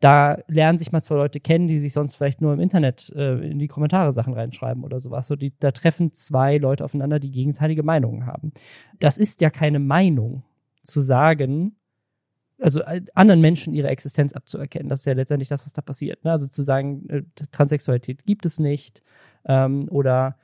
[0.03, 3.39] da lernen sich mal zwei Leute kennen, die sich sonst vielleicht nur im Internet äh,
[3.39, 5.29] in die Kommentare Sachen reinschreiben oder sowas.
[5.29, 8.53] So, die, da treffen zwei Leute aufeinander, die gegenseitige Meinungen haben.
[8.99, 10.43] Das ist ja keine Meinung,
[10.83, 11.77] zu sagen,
[12.59, 14.89] also äh, anderen Menschen ihre Existenz abzuerkennen.
[14.89, 16.25] Das ist ja letztendlich das, was da passiert.
[16.25, 16.33] Ne?
[16.33, 17.23] Also zu sagen, äh,
[17.53, 19.03] Transsexualität gibt es nicht
[19.45, 20.37] ähm, oder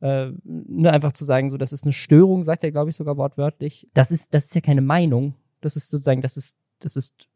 [0.00, 3.16] äh, ne, einfach zu sagen, so, das ist eine Störung, sagt er, glaube ich, sogar
[3.16, 3.88] wortwörtlich.
[3.94, 5.34] Das ist, das ist ja keine Meinung.
[5.60, 7.28] Das ist sozusagen, das ist, das ist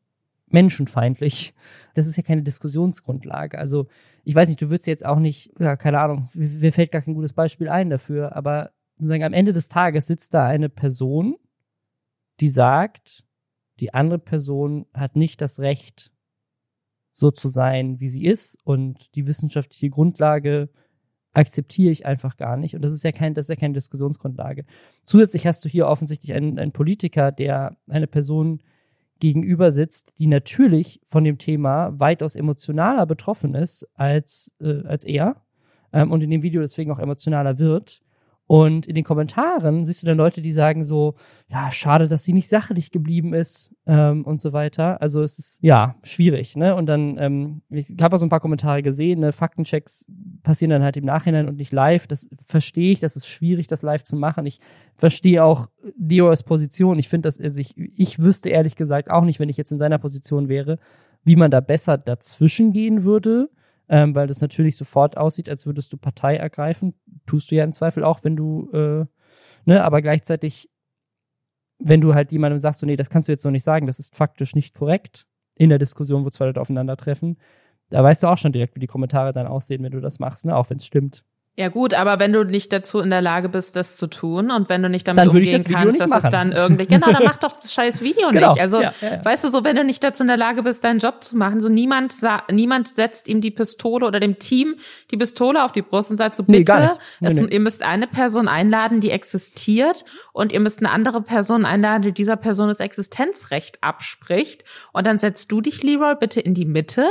[0.53, 1.55] menschenfeindlich.
[1.95, 3.59] Das ist ja keine Diskussionsgrundlage.
[3.59, 3.87] Also,
[4.25, 7.15] ich weiß nicht, du würdest jetzt auch nicht, ja, keine Ahnung, mir fällt gar kein
[7.15, 11.37] gutes Beispiel ein dafür, aber sozusagen am Ende des Tages sitzt da eine Person,
[12.41, 13.25] die sagt,
[13.81, 16.13] die andere Person hat nicht das Recht,
[17.13, 20.69] so zu sein, wie sie ist und die wissenschaftliche Grundlage
[21.33, 22.75] akzeptiere ich einfach gar nicht.
[22.77, 24.65] Und das ist ja kein, das ist ja keine Diskussionsgrundlage.
[25.03, 28.63] Zusätzlich hast du hier offensichtlich einen, einen Politiker, der eine Person
[29.21, 35.43] gegenüber sitzt, die natürlich von dem Thema weitaus emotionaler betroffen ist als, äh, als er
[35.93, 38.03] ähm, und in dem Video deswegen auch emotionaler wird.
[38.49, 41.17] Und in den Kommentaren siehst du dann Leute, die sagen so,
[41.49, 45.03] ja, schade, dass sie nicht sachlich geblieben ist ähm, und so weiter.
[45.03, 46.75] Also es ist ja schwierig, ne?
[46.75, 49.33] Und dann, ähm, ich habe auch so ein paar Kommentare gesehen, ne?
[49.33, 50.07] Faktenchecks
[50.43, 52.07] passieren dann halt im Nachhinein und nicht live.
[52.07, 54.47] Das verstehe ich, das ist schwierig, das live zu machen.
[54.47, 54.61] Ich
[54.97, 55.69] verstehe auch
[55.99, 56.99] Leos Position.
[56.99, 59.79] Ich finde, dass also ich, ich wüsste ehrlich gesagt auch nicht, wenn ich jetzt in
[59.79, 60.79] seiner Position wäre,
[61.23, 63.51] wie man da besser dazwischen gehen würde
[63.89, 66.95] ähm, weil das natürlich sofort aussieht, als würdest du Partei ergreifen.
[67.27, 69.07] Tust du ja im Zweifel auch, wenn du, äh,
[69.65, 70.71] ne, aber gleichzeitig,
[71.79, 73.99] wenn du halt jemandem sagst, so, nee, das kannst du jetzt so nicht sagen, das
[73.99, 77.39] ist faktisch nicht korrekt in der Diskussion, wo zwei Leute aufeinandertreffen,
[77.91, 80.45] da weißt du auch schon direkt, wie die Kommentare dann aussehen, wenn du das machst,
[80.45, 81.25] ne, auch wenn es stimmt.
[81.59, 84.69] Ja gut, aber wenn du nicht dazu in der Lage bist, das zu tun und
[84.69, 86.27] wenn du nicht damit umgehen das kannst, dass machen.
[86.27, 88.53] es dann irgendwie, genau, dann mach doch das scheiß Video genau.
[88.53, 88.63] nicht.
[88.63, 89.25] Also, ja, ja, ja.
[89.25, 91.61] weißt du, so wenn du nicht dazu in der Lage bist, deinen Job zu machen,
[91.61, 92.15] so niemand
[92.49, 94.77] niemand setzt ihm die Pistole oder dem Team
[95.11, 97.55] die Pistole auf die Brust und sagt so, bitte, nee, nee, nee.
[97.55, 102.13] ihr müsst eine Person einladen, die existiert und ihr müsst eine andere Person einladen, die
[102.13, 107.09] dieser Person das Existenzrecht abspricht und dann setzt du dich, Leroy, bitte in die Mitte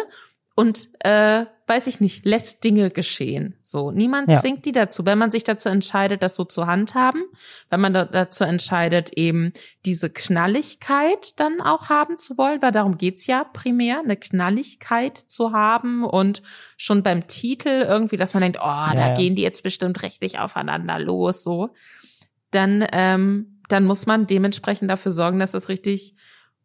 [0.55, 3.55] und äh, weiß ich nicht, lässt Dinge geschehen.
[3.61, 4.39] So, niemand Ja.
[4.39, 5.05] zwingt die dazu.
[5.05, 7.25] Wenn man sich dazu entscheidet, das so zu handhaben,
[7.69, 9.51] wenn man da- dazu entscheidet, eben
[9.85, 15.51] diese Knalligkeit dann auch haben zu wollen, weil darum geht's ja primär, eine Knalligkeit zu
[15.51, 16.41] haben und
[16.77, 19.13] schon beim Titel irgendwie, dass man denkt, oh, da ja.
[19.13, 21.73] gehen die jetzt bestimmt rechtlich aufeinander los, so,
[22.51, 26.15] dann, ähm, dann muss man dementsprechend dafür sorgen, dass es richtig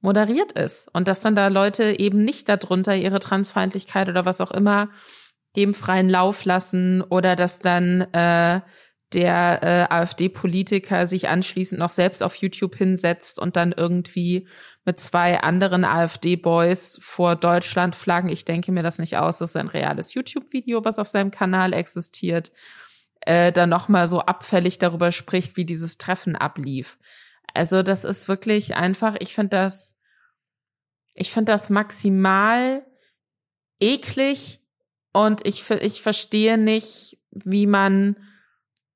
[0.03, 4.51] moderiert ist und dass dann da Leute eben nicht darunter ihre Transfeindlichkeit oder was auch
[4.51, 4.91] immer
[5.57, 8.61] dem freien Lauf lassen oder dass dann äh,
[9.13, 14.49] der äh, AfD-Politiker sich anschließend noch selbst auf YouTube hinsetzt und dann irgendwie
[14.85, 18.31] mit zwei anderen AfD-Boys vor Deutschland flaggen.
[18.31, 19.39] Ich denke mir das nicht aus.
[19.39, 22.53] Das ist ein reales YouTube-Video, was auf seinem Kanal existiert.
[23.21, 26.99] Äh, dann nochmal so abfällig darüber spricht, wie dieses Treffen ablief.
[27.55, 29.92] Also das ist wirklich einfach, ich finde das,
[31.15, 32.85] ich finde das maximal
[33.81, 34.61] eklig
[35.13, 38.17] und ich, ich verstehe nicht, wie man,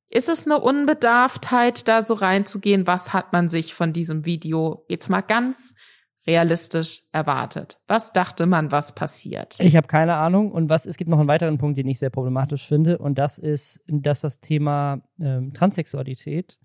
[0.08, 2.86] ist es eine Unbedarftheit, da so reinzugehen?
[2.86, 5.74] Was hat man sich von diesem Video jetzt mal ganz
[6.26, 7.80] realistisch erwartet?
[7.86, 9.56] Was dachte man, was passiert?
[9.60, 10.52] Ich habe keine Ahnung.
[10.52, 12.98] Und was, es gibt noch einen weiteren Punkt, den ich sehr problematisch finde.
[12.98, 16.58] Und das ist, dass das Thema ähm, Transsexualität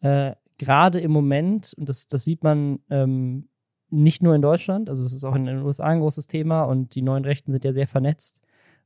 [0.00, 3.48] äh, gerade im Moment, und das, das sieht man ähm,
[3.90, 6.94] nicht nur in Deutschland, also es ist auch in den USA ein großes Thema und
[6.94, 8.40] die neuen Rechten sind ja sehr vernetzt.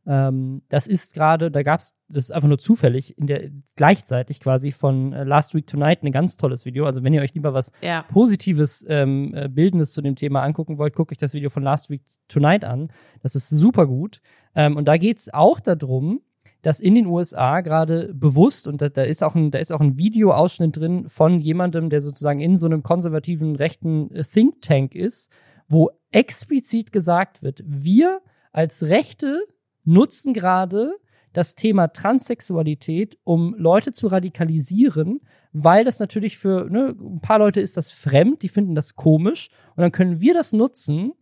[0.05, 4.41] Ähm, das ist gerade, da gab es, das ist einfach nur zufällig, in der gleichzeitig
[4.41, 6.87] quasi von äh, Last Week Tonight ein ganz tolles Video.
[6.87, 10.79] Also wenn ihr euch lieber was Ja, Positives, ähm, äh, Bildendes zu dem Thema angucken
[10.79, 12.91] wollt, guckt euch das Video von Last Week Tonight an.
[13.23, 14.21] Das ist super gut.
[14.55, 16.21] Ähm, und da geht es auch darum,
[16.63, 19.81] dass in den USA gerade bewusst, und da, da ist auch ein, da ist auch
[19.81, 24.95] ein Videoausschnitt drin von jemandem, der sozusagen in so einem konservativen rechten äh, Think Tank
[24.95, 25.31] ist,
[25.69, 28.21] wo explizit gesagt wird, wir
[28.53, 29.45] als Rechte
[29.85, 30.93] nutzen gerade
[31.33, 35.21] das Thema Transsexualität, um Leute zu radikalisieren,
[35.53, 39.49] weil das natürlich für ne, ein paar Leute ist das fremd, die finden das komisch
[39.75, 41.13] und dann können wir das nutzen,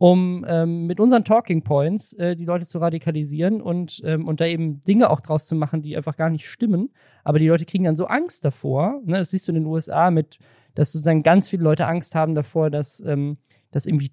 [0.00, 4.46] um ähm, mit unseren Talking Points äh, die Leute zu radikalisieren und, ähm, und da
[4.46, 6.88] eben Dinge auch draus zu machen, die einfach gar nicht stimmen.
[7.22, 9.02] Aber die Leute kriegen dann so Angst davor.
[9.04, 9.18] Ne?
[9.18, 10.38] Das siehst du in den USA mit,
[10.74, 13.36] dass sozusagen ganz viele Leute Angst haben davor, dass, ähm,
[13.72, 14.10] dass irgendwie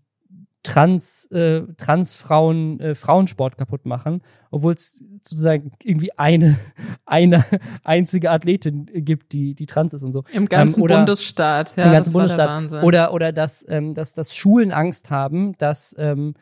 [0.67, 6.57] Trans, äh, Transfrauen äh, Frauensport kaputt machen, obwohl es sozusagen irgendwie eine,
[7.05, 7.45] eine
[7.85, 10.25] einzige Athletin gibt, die, die trans ist und so.
[10.33, 11.75] im ganzen Ähm, oder- Bundesstaat.
[11.79, 12.83] Ja, Im ganzen Bundesstaat.
[12.83, 16.33] Oder, oder dass, ähm, dass, dass Schulen Angst haben, dass, ähm,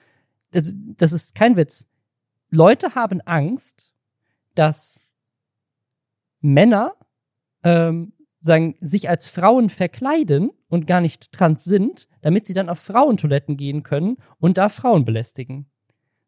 [0.51, 1.87] das, das ist kein Witz.
[2.49, 3.91] Leute haben Angst,
[4.55, 4.99] dass
[6.41, 6.93] Männer
[7.63, 8.13] ähm,
[8.45, 13.57] sagen, sich als Frauen verkleiden und gar nicht trans sind, damit sie dann auf Frauentoiletten
[13.57, 15.65] gehen können und da Frauen belästigen.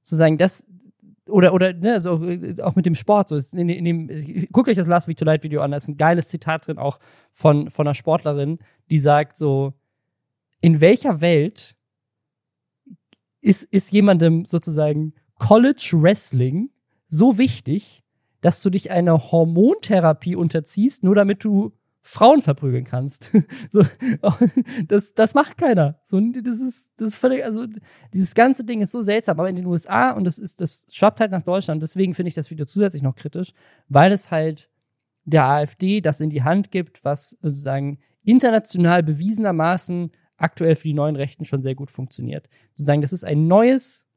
[0.02, 0.66] Sozusagen, das,
[1.28, 2.14] oder, oder, ne, also
[2.64, 5.62] auch mit dem Sport, so in, in dem, guckt euch das Last Week Tonight Video
[5.62, 7.00] an, da ist ein geiles Zitat drin, auch
[7.32, 8.60] von, von einer Sportlerin,
[8.90, 9.74] die sagt so,
[10.60, 11.76] in welcher Welt
[13.42, 16.72] ist, ist jemandem sozusagen College Wrestling
[17.10, 18.04] so wichtig,
[18.42, 21.77] dass du dich einer Hormontherapie unterziehst, nur damit du
[22.08, 23.34] Frauen verprügeln kannst.
[23.70, 23.84] so,
[24.88, 26.00] das, das macht keiner.
[26.06, 27.66] So, das ist, das ist völlig, also
[28.14, 31.20] dieses ganze Ding ist so seltsam, aber in den USA und das ist, das schwappt
[31.20, 31.84] halt nach Deutschland.
[31.84, 33.52] Deswegen finde ich das Video zusätzlich noch kritisch,
[33.90, 34.70] weil es halt
[35.26, 41.18] der AfD das in die Hand gibt, was sozusagen international bewiesenermaßen aktuell für die neuen
[41.18, 42.48] Rechten schon sehr gut funktioniert.
[42.74, 44.08] Sozusagen, das ist ein neues,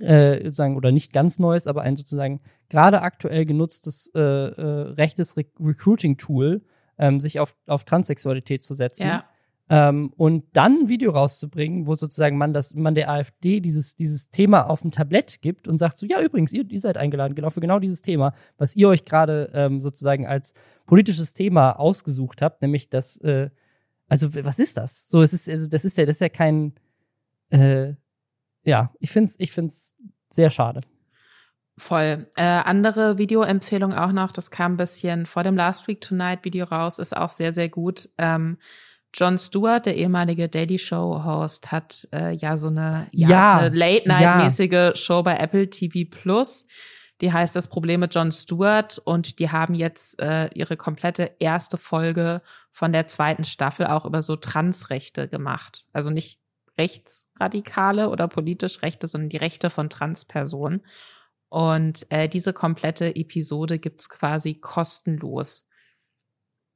[0.00, 5.36] äh, sozusagen, oder nicht ganz neues, aber ein sozusagen gerade aktuell genutztes äh, äh, rechtes
[5.36, 6.64] Re Recruiting-Tool,
[6.98, 9.06] ähm, sich auf, auf Transsexualität zu setzen.
[9.06, 9.24] ja.
[9.70, 14.30] Ähm, und dann ein Video rauszubringen, wo sozusagen man das, man der AfD dieses, dieses
[14.30, 17.50] Thema auf dem Tablett gibt und sagt so, ja, übrigens, ihr, ihr seid eingeladen, genau
[17.50, 20.54] für genau dieses Thema, was ihr euch gerade ähm, sozusagen als
[20.86, 23.50] politisches Thema ausgesucht habt, nämlich das, äh,
[24.08, 25.06] also was ist das?
[25.08, 26.72] So, es ist, also das ist ja, das ist ja kein,
[27.50, 27.92] äh,
[28.64, 29.94] ja, ich find's, ich find's
[30.30, 30.80] sehr schade.
[31.78, 32.26] Voll.
[32.36, 36.66] Äh, andere Videoempfehlung auch noch, das kam ein bisschen vor dem Last Week Tonight Video
[36.66, 38.08] raus, ist auch sehr, sehr gut.
[38.18, 38.58] Ähm,
[39.14, 43.66] Jon Stewart, der ehemalige Daily Show Host, hat äh, ja so eine, ja, Ja, so
[43.66, 46.66] eine Late-Night-mäßige Show bei Apple TV Plus.
[47.20, 51.76] Die heißt Das Problem mit Jon Stewart und die haben jetzt äh, ihre komplette erste
[51.76, 55.86] Folge von der zweiten Staffel auch über so Transrechte gemacht.
[55.92, 56.40] Also nicht
[56.76, 60.82] rechtsradikale oder politisch Rechte, sondern die Rechte von Transpersonen.
[61.48, 65.66] Und äh, diese komplette Episode gibt's quasi kostenlos.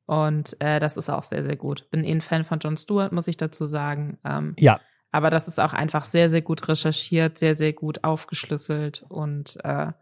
[0.07, 1.91] Und äh, das ist auch sehr, sehr gut.
[1.91, 4.19] Bin eh ein Fan von Jon Stewart, muss ich dazu sagen.
[4.25, 9.05] Ähm, Ja, Aber das ist auch einfach sehr, sehr gut recherchiert, sehr, sehr gut aufgeschlüsselt
[9.09, 9.93] und äh,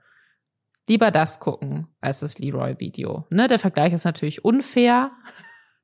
[0.89, 3.27] lieber das gucken als das Leroy-Video.
[3.31, 5.11] Ne, der Vergleich ist natürlich unfair,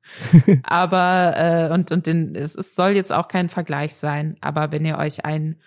[0.63, 4.37] aber äh, und und den, es, es soll jetzt auch kein Vergleich sein.
[4.39, 5.61] Aber wenn ihr euch ein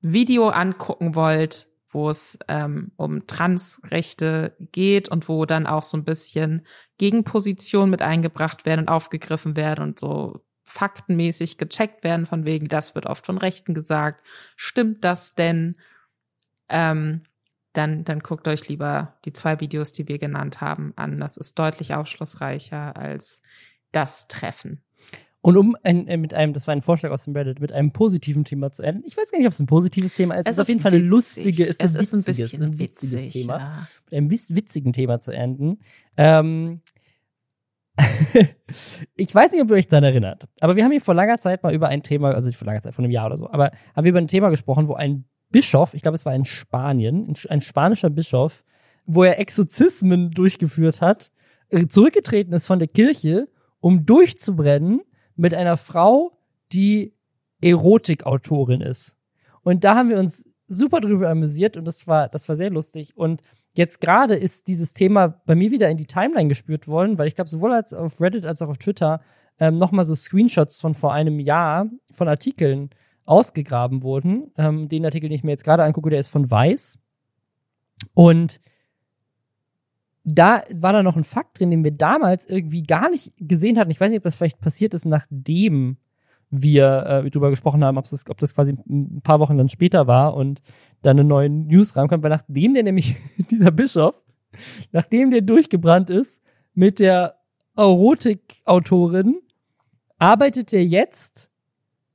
[0.00, 6.04] Video angucken wollt, wo es ähm, um Transrechte geht und wo dann auch so ein
[6.04, 6.66] bisschen
[6.98, 12.94] Gegenpositionen mit eingebracht werden und aufgegriffen werden und so faktenmäßig gecheckt werden, von wegen, das
[12.94, 14.26] wird oft von Rechten gesagt.
[14.56, 15.76] Stimmt das denn?
[16.68, 17.22] Ähm,
[17.72, 21.18] dann, dann guckt euch lieber die zwei Videos, die wir genannt haben, an.
[21.18, 23.40] Das ist deutlich aufschlussreicher als
[23.92, 24.85] das Treffen.
[25.46, 27.92] Und um ein, äh, mit einem, das war ein Vorschlag aus dem Reddit, mit einem
[27.92, 29.04] positiven Thema zu enden.
[29.06, 30.46] Ich weiß gar nicht, ob es ein positives Thema ist.
[30.48, 33.22] Es, ist auf jeden Fall eine lustige, es ein ist ein witziges, bisschen ein witziges
[33.22, 33.58] witzig, Thema.
[33.58, 33.86] Ja.
[34.06, 35.78] Mit einem witzigen Thema zu enden.
[36.16, 36.80] Ähm,
[39.14, 41.62] ich weiß nicht, ob ihr euch daran erinnert, aber wir haben hier vor langer Zeit
[41.62, 43.70] mal über ein Thema, also nicht vor langer Zeit, vor einem Jahr oder so, aber
[43.94, 47.32] haben wir über ein Thema gesprochen, wo ein Bischof, ich glaube, es war in Spanien,
[47.48, 48.64] ein spanischer Bischof,
[49.04, 51.30] wo er Exorzismen durchgeführt hat,
[51.68, 53.46] äh, zurückgetreten ist von der Kirche,
[53.78, 55.02] um durchzubrennen
[55.36, 56.32] mit einer Frau,
[56.72, 57.14] die
[57.60, 59.16] Erotikautorin ist.
[59.62, 63.16] Und da haben wir uns super drüber amüsiert und das war, das war sehr lustig.
[63.16, 63.42] Und
[63.74, 67.34] jetzt gerade ist dieses Thema bei mir wieder in die Timeline gespürt worden, weil ich
[67.34, 69.20] glaube, sowohl als auf Reddit als auch auf Twitter
[69.58, 72.90] ähm, nochmal so Screenshots von vor einem Jahr von Artikeln
[73.24, 74.52] ausgegraben wurden.
[74.56, 76.98] Ähm, den Artikel, den ich mir jetzt gerade angucke, der ist von Weiß.
[78.14, 78.60] Und
[80.28, 83.92] da war da noch ein Fakt drin, den wir damals irgendwie gar nicht gesehen hatten.
[83.92, 85.98] Ich weiß nicht, ob das vielleicht passiert ist, nachdem
[86.50, 90.08] wir äh, drüber gesprochen haben, ob das, ob das quasi ein paar Wochen dann später
[90.08, 90.62] war und
[91.02, 93.16] dann eine neue News reinkommt, weil nachdem der nämlich,
[93.50, 94.20] dieser Bischof,
[94.90, 96.42] nachdem der durchgebrannt ist
[96.74, 97.36] mit der
[97.76, 99.40] Erotik-Autorin,
[100.18, 101.50] arbeitet er jetzt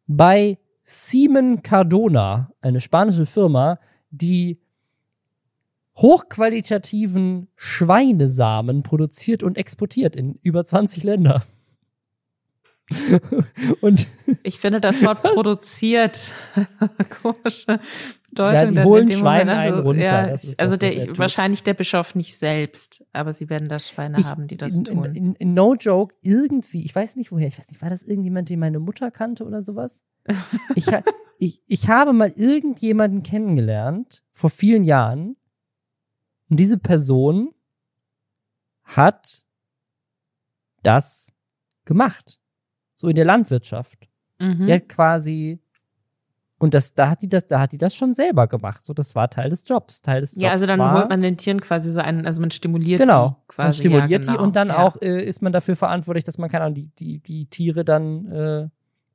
[0.08, 4.61] bei Siemen Cardona, eine spanische Firma, die
[5.96, 11.44] hochqualitativen Schweinesamen produziert und exportiert in über 20 Länder.
[13.82, 14.08] und
[14.44, 16.32] Ich finde das Wort produziert
[17.22, 17.80] komische
[18.30, 18.54] Bedeutung.
[18.54, 19.74] Ja, die holen Schweine Moment.
[19.74, 23.34] einen runter, Ja, das ist also das, er der, wahrscheinlich der Bischof nicht selbst, aber
[23.34, 25.06] sie werden da Schweine ich, haben, die das tun.
[25.16, 28.50] In, in, no joke, irgendwie, ich weiß nicht woher, ich weiß nicht, war das irgendjemand,
[28.50, 30.04] den meine Mutter kannte oder sowas?
[30.76, 30.86] Ich,
[31.40, 35.36] ich, ich habe mal irgendjemanden kennengelernt, vor vielen Jahren,
[36.52, 37.54] und diese Person
[38.84, 39.46] hat
[40.84, 41.34] das
[41.86, 42.40] gemacht.
[42.94, 44.10] So in der Landwirtschaft.
[44.38, 44.68] mhm.
[44.68, 45.60] Die hat quasi,
[46.60, 48.86] und das, da hat die das, da hat die das schon selber gemacht.
[48.86, 50.02] So, das war Teil des Jobs.
[50.02, 50.44] Teil des Jobs.
[50.44, 53.30] ja, also dann war, holt man den Tieren quasi so einen, also man stimuliert Genau,
[53.30, 53.66] die quasi.
[53.66, 54.34] man stimuliert ja, genau.
[54.34, 54.80] die und dann ja.
[54.80, 58.26] auch äh, ist man dafür verantwortlich, dass man, keine Ahnung, die, die, die Tiere dann
[58.30, 58.70] äh,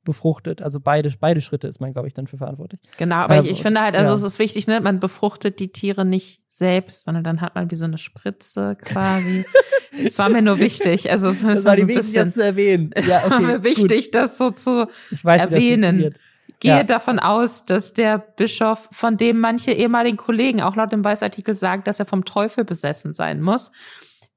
[0.07, 0.61] befruchtet.
[0.61, 2.79] Also beide, beide Schritte ist man, glaube ich, dann für verantwortlich.
[2.97, 4.15] Genau, aber Äh, ich, finde halt, also ja.
[4.15, 7.75] es ist wichtig, ne, man befruchtet die Tiere nicht selbst, sondern dann hat man wie
[7.75, 9.45] so eine Spritze quasi.
[10.03, 12.91] Es war mir nur wichtig, also das, war so ein bisschen zu erwähnen.
[13.07, 13.63] Ja, war mir gut.
[13.63, 16.13] wichtig, das so zu Ich weiß, das erwähnen.
[16.59, 16.83] gehe Ja.
[16.83, 21.83] davon aus, dass der Bischof, von dem manche ehemaligen Kollegen auch laut dem Weißartikel sagen,
[21.85, 23.71] dass er vom Teufel besessen sein muss.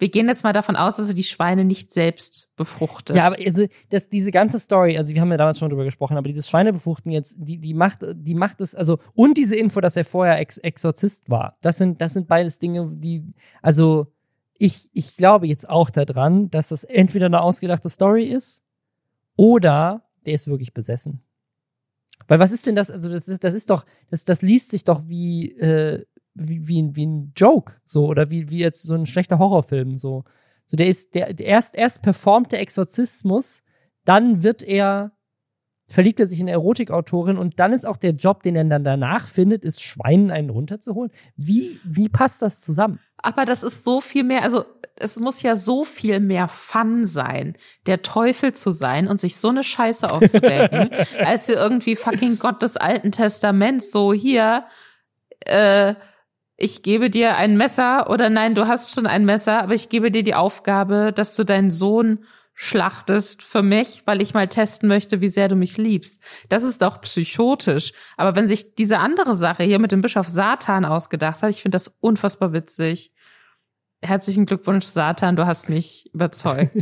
[0.00, 3.16] Wir gehen jetzt mal davon aus, dass er die Schweine nicht selbst befruchtet.
[3.16, 6.16] Ja, aber also das, diese ganze Story, also wir haben ja damals schon drüber gesprochen,
[6.16, 9.96] aber dieses Schweinebefruchten jetzt, die, die macht, die macht es, also, und diese Info, dass
[9.96, 14.06] er vorher Ex Exorzist war, das sind, das sind beides Dinge, die, also,
[14.54, 18.62] ich, ich glaube jetzt auch daran, dass das entweder eine ausgedachte Story ist
[19.36, 21.22] oder der ist wirklich besessen.
[22.26, 24.84] Weil was ist denn das, also das ist, das ist doch, das, das liest sich
[24.84, 26.06] doch wie, äh,
[26.48, 29.96] wie, wie, ein- wie ein Joke, so, oder wie, wie jetzt so ein schlechter Horrorfilm,
[29.98, 30.24] so.
[30.66, 33.62] So, der ist, der, erst, erst performt der Exorzismus,
[34.04, 35.12] dann wird er,
[35.86, 38.84] verliebt er sich in eine Erotikautorin und dann ist auch der Job, den er dann
[38.84, 41.10] danach findet, ist Schweinen einen runterzuholen.
[41.36, 43.00] Wie, wie passt das zusammen?
[43.18, 44.64] Aber das ist so viel mehr, also
[44.94, 49.48] es muss ja so viel mehr Fun sein, der Teufel zu sein und sich so
[49.48, 54.64] eine Scheiße auszudenken, als irgendwie fucking Gott des Alten Testaments so hier,
[55.40, 55.94] äh,
[56.60, 60.10] ich gebe dir ein Messer oder nein, du hast schon ein Messer, aber ich gebe
[60.10, 65.22] dir die Aufgabe, dass du deinen Sohn schlachtest für mich, weil ich mal testen möchte,
[65.22, 66.22] wie sehr du mich liebst.
[66.50, 67.94] Das ist doch psychotisch.
[68.18, 71.76] Aber wenn sich diese andere Sache hier mit dem Bischof Satan ausgedacht hat, ich finde
[71.76, 73.10] das unfassbar witzig.
[74.02, 76.76] Herzlichen Glückwunsch, Satan, du hast mich überzeugt.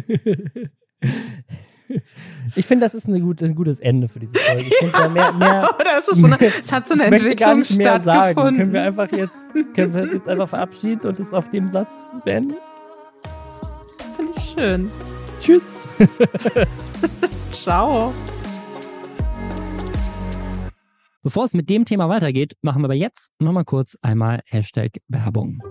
[2.54, 4.62] Ich finde, das ist eine gute, ein gutes Ende für diese Folge.
[4.62, 8.56] Ich finde da mehr, mehr, es ist so eine, es hat so eine Entwicklung stattgefunden.
[8.56, 12.12] Können wir einfach jetzt, können wir uns jetzt einfach verabschieden und es auf dem Satz
[12.24, 12.54] beenden?
[14.16, 14.90] Finde ich schön.
[15.40, 15.78] Tschüss.
[17.52, 18.12] Ciao.
[21.22, 25.62] Bevor es mit dem Thema weitergeht, machen wir aber jetzt nochmal kurz einmal Hashtag Werbung.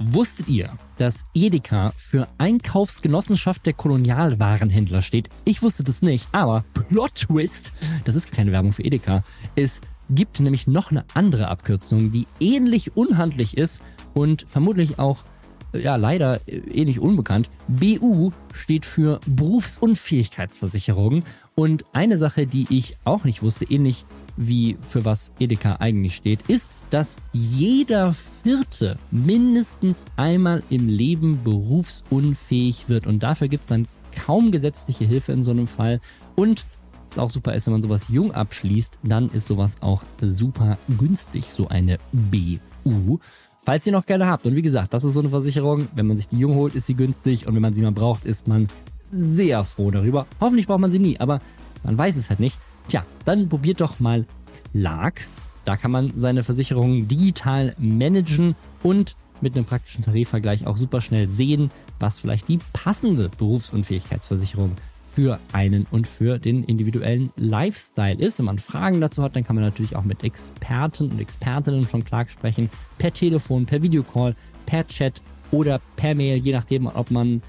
[0.00, 5.28] Wusstet ihr, dass Edeka für Einkaufsgenossenschaft der Kolonialwarenhändler steht?
[5.44, 7.72] Ich wusste das nicht, aber Plot Twist,
[8.04, 9.24] das ist keine Werbung für Edeka.
[9.56, 13.82] Es gibt nämlich noch eine andere Abkürzung, die ähnlich unhandlich ist
[14.14, 15.24] und vermutlich auch
[15.72, 17.50] ja leider ähnlich unbekannt.
[17.66, 21.24] BU steht für Berufsunfähigkeitsversicherung
[21.56, 24.04] und eine Sache, die ich auch nicht wusste, ähnlich
[24.38, 32.88] wie für was Edeka eigentlich steht, ist, dass jeder Vierte mindestens einmal im Leben berufsunfähig
[32.88, 33.06] wird.
[33.06, 36.00] Und dafür gibt es dann kaum gesetzliche Hilfe in so einem Fall.
[36.36, 36.64] Und
[37.10, 41.46] was auch super ist, wenn man sowas jung abschließt, dann ist sowas auch super günstig,
[41.46, 43.18] so eine BU.
[43.64, 44.46] Falls ihr noch gerne habt.
[44.46, 45.88] Und wie gesagt, das ist so eine Versicherung.
[45.96, 47.46] Wenn man sich die jung holt, ist sie günstig.
[47.46, 48.68] Und wenn man sie mal braucht, ist man
[49.10, 50.26] sehr froh darüber.
[50.40, 51.40] Hoffentlich braucht man sie nie, aber
[51.82, 52.56] man weiß es halt nicht.
[52.88, 54.24] Tja, dann probiert doch mal
[54.72, 55.26] Clark.
[55.64, 61.28] Da kann man seine Versicherungen digital managen und mit einem praktischen Tarifvergleich auch super schnell
[61.28, 61.70] sehen,
[62.00, 64.72] was vielleicht die passende Berufsunfähigkeitsversicherung
[65.04, 68.38] für einen und für den individuellen Lifestyle ist.
[68.38, 72.04] Wenn man Fragen dazu hat, dann kann man natürlich auch mit Experten und Expertinnen von
[72.04, 72.70] Clark sprechen.
[72.98, 74.34] Per Telefon, per Videocall,
[74.64, 75.20] per Chat
[75.50, 77.42] oder per Mail, je nachdem, ob man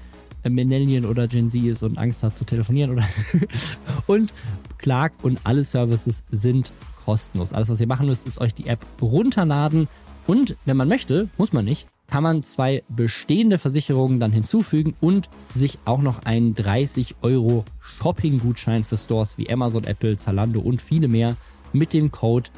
[0.48, 3.04] Millennial oder Gen Z ist und Angst hat zu telefonieren oder
[4.06, 4.32] und
[4.80, 6.72] Clark und alle Services sind
[7.04, 7.52] kostenlos.
[7.52, 9.88] Alles, was ihr machen müsst, ist euch die App runterladen
[10.26, 15.28] und wenn man möchte, muss man nicht, kann man zwei bestehende Versicherungen dann hinzufügen und
[15.54, 21.08] sich auch noch einen 30 Euro Shopping-Gutschein für Stores wie Amazon, Apple, Zalando und viele
[21.08, 21.36] mehr
[21.72, 22.50] mit dem Code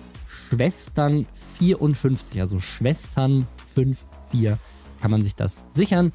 [0.50, 4.56] Schwestern54, also Schwestern54
[5.00, 6.12] kann man sich das sichern.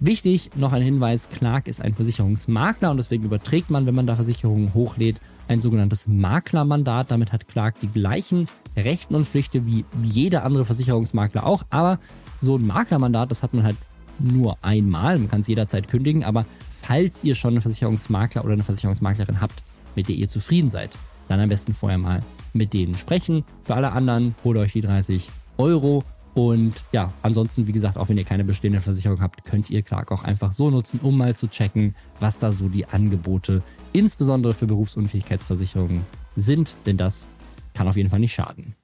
[0.00, 4.16] Wichtig, noch ein Hinweis, Clark ist ein Versicherungsmakler und deswegen überträgt man, wenn man da
[4.16, 7.10] Versicherungen hochlädt, ein sogenanntes Maklermandat.
[7.10, 11.64] Damit hat Clark die gleichen Rechten und Pflichten wie jeder andere Versicherungsmakler auch.
[11.70, 11.98] Aber
[12.40, 13.76] so ein Maklermandat, das hat man halt
[14.18, 15.18] nur einmal.
[15.18, 16.24] Man kann es jederzeit kündigen.
[16.24, 19.62] Aber falls ihr schon einen Versicherungsmakler oder eine Versicherungsmaklerin habt,
[19.94, 20.90] mit der ihr zufrieden seid,
[21.28, 22.22] dann am besten vorher mal
[22.52, 23.44] mit denen sprechen.
[23.62, 28.18] Für alle anderen holt euch die 30 Euro und ja, ansonsten, wie gesagt, auch wenn
[28.18, 31.48] ihr keine bestehende Versicherung habt, könnt ihr Clark auch einfach so nutzen, um mal zu
[31.48, 33.62] checken, was da so die Angebote,
[33.94, 36.04] insbesondere für Berufsunfähigkeitsversicherungen,
[36.36, 36.74] sind.
[36.84, 37.30] Denn das
[37.72, 38.74] kann auf jeden Fall nicht schaden.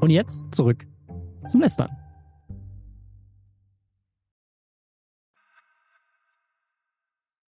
[0.00, 0.86] Und jetzt zurück
[1.48, 1.88] zum Lästern.